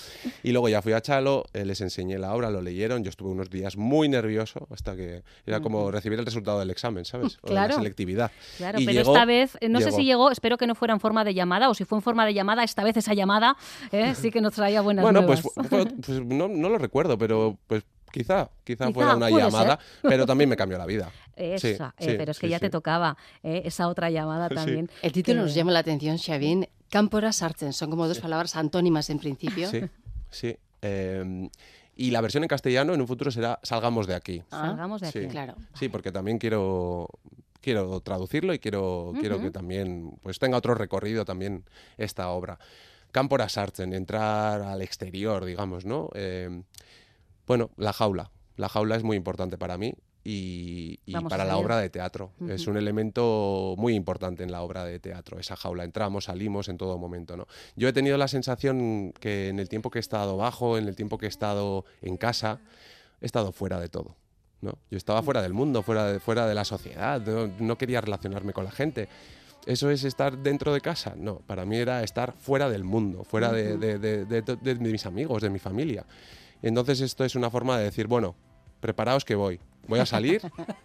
Y 0.43 0.51
luego 0.51 0.69
ya 0.69 0.81
fui 0.81 0.93
a 0.93 1.01
Chalo, 1.01 1.45
eh, 1.53 1.65
les 1.65 1.81
enseñé 1.81 2.17
la 2.17 2.33
obra, 2.33 2.49
lo 2.49 2.61
leyeron, 2.61 3.03
yo 3.03 3.09
estuve 3.09 3.29
unos 3.29 3.49
días 3.49 3.77
muy 3.77 4.09
nervioso 4.09 4.67
hasta 4.71 4.95
que 4.95 5.23
era 5.45 5.59
como 5.61 5.91
recibir 5.91 6.19
el 6.19 6.25
resultado 6.25 6.59
del 6.59 6.69
examen, 6.69 7.05
¿sabes? 7.05 7.37
O 7.41 7.47
de 7.47 7.53
Claro. 7.53 7.69
la 7.69 7.75
selectividad. 7.75 8.31
Claro, 8.57 8.79
Y 8.79 8.85
pero 8.85 8.99
llegó- 8.99 9.13
esta 9.13 9.25
vez, 9.25 9.57
eh, 9.61 9.69
no 9.69 9.81
sé 9.81 9.91
si 9.91 10.03
llegó, 10.03 10.14
espero 10.31 10.57
que 10.57 10.67
no 10.67 10.75
fuera 10.75 10.93
en 10.93 10.99
forma 10.99 11.23
de 11.23 11.33
llamada, 11.33 11.69
o 11.69 11.73
si 11.73 11.85
fue 11.85 11.97
en 11.97 12.01
forma 12.01 12.25
de 12.25 12.33
llamada, 12.33 12.63
esta 12.63 12.83
vez 12.83 12.97
esa 12.97 13.13
llamada 13.13 13.55
eh, 13.91 14.13
sí 14.15 14.31
que 14.31 14.41
nos 14.41 14.53
traía 14.53 14.81
buenas 14.81 15.03
Bueno, 15.03 15.25
pues, 15.25 15.43
nuevas. 15.43 15.69
fue- 15.69 15.83
fue- 15.85 15.91
pues 16.01 16.25
no, 16.25 16.47
no 16.47 16.69
lo 16.69 16.77
recuerdo, 16.77 17.17
pero 17.17 17.57
pues 17.67 17.83
quizá, 18.11 18.49
quizá, 18.63 18.85
Quizá, 18.87 18.93
fuera 18.93 19.15
una 19.15 19.29
llamada, 19.29 19.77
pero 20.01 20.25
también 20.25 20.49
me 20.49 20.55
cambió 20.55 20.77
la 20.77 20.85
vida. 20.85 21.09
Sí, 21.35 21.67
Esa, 21.69 21.93
eh, 21.97 22.11
sí, 22.11 22.15
pero 22.17 22.31
es 22.31 22.39
que 22.39 22.47
sí, 22.47 22.51
ya 22.51 22.59
te 22.59 22.67
sí. 22.67 22.71
tocaba 22.71 23.17
eh, 23.43 23.63
esa 23.65 23.87
otra 23.89 24.09
llamada 24.09 24.47
también. 24.49 24.89
El 25.01 25.11
título 25.11 25.41
que- 25.41 25.45
nos 25.45 25.53
llama 25.53 25.71
la 25.71 25.79
atención, 25.79 26.17
Xavín. 26.17 26.67
Cámpora 26.89 27.33
sartzen, 27.33 27.73
son 27.73 27.89
como 27.89 28.07
dos 28.07 28.19
palabras 28.19 28.55
antónimas 28.55 29.09
en 29.09 29.19
principio. 29.19 29.69
Sí, 29.69 29.81
sí. 30.29 30.55
Eh, 30.81 31.49
y 31.97 32.11
la 32.11 32.21
versión 32.21 32.43
en 32.43 32.47
castellano 32.47 32.93
en 32.93 33.01
un 33.01 33.07
futuro 33.07 33.31
será 33.31 33.59
Salgamos 33.63 34.05
de 34.07 34.15
aquí. 34.15 34.43
Ah, 34.51 34.67
Salgamos 34.67 35.01
de 35.01 35.07
aquí. 35.07 35.21
sí. 35.21 35.27
Claro. 35.27 35.55
Sí, 35.73 35.89
porque 35.89 36.11
también 36.11 36.37
quiero 36.37 37.07
quiero 37.65 37.99
traducirlo 38.01 38.53
y 38.53 38.59
quiero, 38.59 39.11
quiero 39.19 39.41
que 39.41 39.49
también 39.49 40.11
pues 40.21 40.37
tenga 40.37 40.55
otro 40.55 40.75
recorrido 40.75 41.25
también 41.25 41.65
esta 41.97 42.29
obra. 42.29 42.59
Cámpora 43.11 43.49
Sartzen, 43.49 43.91
entrar 43.93 44.61
al 44.61 44.83
exterior, 44.83 45.43
digamos, 45.45 45.83
¿no? 45.83 46.11
Eh, 46.13 46.61
bueno, 47.47 47.71
la 47.77 47.91
jaula. 47.91 48.29
La 48.55 48.69
jaula 48.69 48.95
es 48.97 49.03
muy 49.03 49.17
importante 49.17 49.57
para 49.57 49.79
mí 49.79 49.95
y, 50.23 50.99
para 51.27 51.43
la 51.43 51.57
obra 51.57 51.79
de 51.79 51.89
teatro. 51.89 52.33
Es 52.47 52.67
un 52.67 52.77
elemento 52.77 53.73
muy 53.79 53.95
importante 53.95 54.43
en 54.43 54.51
la 54.51 54.61
obra 54.61 54.85
de 54.85 54.99
teatro, 54.99 55.39
esa 55.39 55.55
jaula. 55.55 55.85
Entramos, 55.85 56.25
salimos 56.25 56.69
en 56.69 56.77
todo 56.77 56.99
momento, 56.99 57.35
¿no? 57.35 57.47
Yo 57.75 57.87
he 57.87 57.93
tenido 57.93 58.15
la 58.17 58.27
sensación 58.27 59.11
que 59.19 59.49
en 59.49 59.59
el 59.59 59.69
tiempo 59.69 59.89
que 59.89 59.97
he 59.97 60.01
estado 60.01 60.37
bajo, 60.37 60.77
en 60.77 60.87
el 60.87 60.95
tiempo 60.95 61.17
que 61.17 61.25
he 61.25 61.29
estado 61.29 61.83
en 62.03 62.17
casa, 62.17 62.59
he 63.21 63.25
estado 63.25 63.51
fuera 63.51 63.79
de 63.79 63.89
todo. 63.89 64.15
¿No? 64.65 64.77
Yo 64.91 64.97
estaba 64.97 65.23
fuera 65.23 65.41
del 65.41 65.53
mundo, 65.53 65.81
fuera 65.83 66.11
de, 66.11 66.19
fuera 66.19 66.45
de 66.47 66.53
la 66.53 66.65
sociedad, 66.65 67.21
no, 67.25 67.49
no 67.59 67.77
quería 67.77 68.01
relacionarme 68.01 68.51
con 68.51 68.65
la 68.65 68.71
gente. 68.71 69.07
¿Eso 69.65 69.89
es 69.89 70.03
estar 70.03 70.37
dentro 70.37 70.73
de 70.73 70.81
casa? 70.81 71.13
No, 71.17 71.37
para 71.39 71.65
mí 71.65 71.77
era 71.77 72.03
estar 72.03 72.33
fuera 72.33 72.69
del 72.69 72.83
mundo, 72.83 73.23
fuera 73.23 73.51
de, 73.51 73.77
de- 73.77 73.97
de- 73.97 74.25
de- 74.25 74.41
de- 74.41 74.55
de 74.75 74.75
mis 74.75 75.05
amigos, 75.05 75.41
de 75.41 75.49
mi 75.49 75.59
familia. 75.59 76.05
Entonces 76.61 76.99
esto 77.01 77.23
es 77.25 77.35
una 77.35 77.49
forma 77.49 77.77
de 77.77 77.85
decir, 77.85 78.07
bueno, 78.07 78.35
preparaos 78.79 79.23
que 79.25 79.35
voy. 79.35 79.59
Voy 79.87 79.99
a 79.99 80.05
salir, 80.05 80.41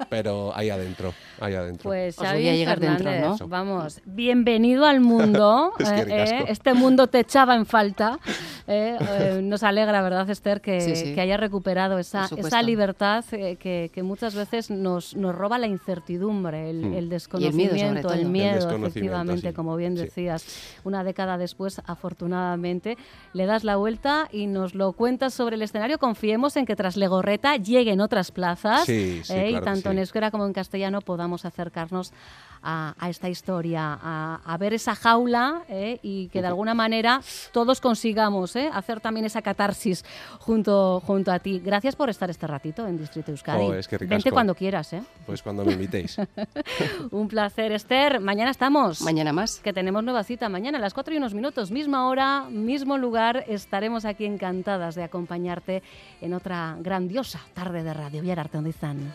pero 0.09 0.53
ahí 0.55 0.69
adentro, 0.71 1.15
ahí 1.41 1.55
adentro. 1.55 1.85
Pues 1.85 2.19
Os 2.19 2.31
voy 2.33 2.49
a 2.49 2.55
llegar 2.55 2.79
dentro, 2.81 3.11
¿no? 3.21 3.49
vamos, 3.49 4.01
bienvenido 4.05 4.85
al 4.87 5.01
mundo. 5.01 5.73
Es 5.79 5.91
que 5.91 6.01
eh, 6.01 6.25
eh, 6.41 6.45
este 6.49 6.75
mundo 6.75 7.07
te 7.07 7.21
echaba 7.21 7.55
en 7.57 7.65
falta. 7.67 8.19
eh, 8.67 8.99
eh, 9.01 9.41
nos 9.43 9.63
alegra, 9.63 10.03
¿verdad, 10.03 10.29
Esther, 10.29 10.61
que, 10.61 10.81
Sí, 10.81 10.97
sí. 10.97 11.15
que 11.15 11.21
haya 11.21 11.37
recuperado 11.37 11.99
esa, 11.99 12.29
libertad 12.63 13.25
eh, 13.33 13.57
que, 13.57 13.91
que 13.93 14.03
muchas 14.03 14.35
veces 14.35 14.71
nos, 14.71 15.17
nos 15.17 15.35
roba 15.35 15.59
la 15.59 15.67
incertidumbre, 15.67 16.71
el, 16.71 16.81
Mm. 16.87 16.95
el 16.95 17.09
desconocimiento, 17.09 18.13
el 18.13 18.21
El 18.21 18.27
miedo, 18.29 18.71
efectivamente, 18.71 19.49
sí. 19.49 19.55
como 19.55 19.77
bien 19.77 19.97
Sí. 19.97 20.05
decías. 20.05 20.45
Una 20.85 21.05
década 21.05 21.39
después, 21.39 21.81
afortunadamente, 21.87 22.97
le 23.33 23.47
das 23.47 23.65
la 23.65 23.77
vuelta 23.77 24.29
y 24.33 24.47
nos 24.47 24.75
lo 24.75 24.93
cuentas 24.93 25.33
sobre 25.35 25.57
el 25.57 25.63
escenario. 25.63 25.99
Confiemos 25.99 26.57
en 26.57 26.67
que 26.67 26.77
tras 26.77 26.97
Legorreta 26.97 27.57
lleguen 27.57 28.01
otras 28.01 28.31
plazas 28.31 28.85
Sí, 28.91 29.21
sí, 29.25 29.33
eh, 29.33 29.49
y 29.49 29.51
claro 29.53 29.65
tanto 29.65 29.91
en 29.91 29.99
euskera 29.99 30.31
como 30.31 30.47
en 30.47 30.53
castellano 30.53 31.01
podamos 31.01 31.45
acercarnos 31.45 32.13
a, 32.63 32.95
a 32.99 33.09
esta 33.09 33.29
historia, 33.29 33.99
a, 34.03 34.41
a 34.45 34.57
ver 34.59 34.75
esa 34.75 34.95
jaula 34.95 35.63
eh, 35.69 35.99
y 36.03 36.29
que 36.29 36.41
de 36.41 36.49
alguna 36.49 36.75
manera 36.75 37.21
todos 37.53 37.81
consigamos 37.81 38.57
eh, 38.57 38.71
hacer 38.73 39.01
también 39.01 39.27
esa 39.27 39.43
catarsis 39.43 40.05
junto, 40.39 41.01
junto 41.07 41.33
a 41.33 41.39
ti. 41.39 41.61
Gracias 41.61 41.97
por 41.97 42.11
estar 42.11 42.31
este 42.31 42.47
ratito 42.47 42.87
en 42.87 42.99
Distrito 42.99 43.31
Euskadi. 43.31 43.71
Es 43.73 43.89
que 43.89 43.99
Vente 43.99 44.31
cuando 44.31 44.55
quieras. 44.55 44.93
¿eh? 44.93 45.03
Pues 45.27 45.43
cuando 45.43 45.65
me 45.65 45.73
invitéis. 45.73 46.17
Un 47.11 47.29
placer, 47.29 47.73
Esther. 47.73 48.21
Mañana 48.21 48.51
estamos. 48.51 49.03
Mañana 49.03 49.33
más. 49.33 49.61
Que 49.61 49.73
tenemos 49.73 50.03
nueva 50.05 50.25
cita 50.25 50.49
mañana 50.49 50.79
a 50.79 50.81
las 50.81 50.95
4 50.95 51.15
y 51.15 51.17
unos 51.17 51.35
minutos, 51.35 51.71
misma 51.71 52.09
hora, 52.09 52.47
mismo 52.51 52.99
lugar. 52.99 53.45
Estaremos 53.49 54.05
aquí 54.05 54.25
encantadas 54.25 54.95
de 54.95 55.05
acompañarte 55.05 55.83
en 56.21 56.35
otra 56.35 56.77
grandiosa 56.81 57.41
tarde 57.55 57.83
de 57.83 57.95
radio. 57.95 58.23
Biararte, 58.23 58.59
¿dónde 58.59 58.71
están? 58.71 59.13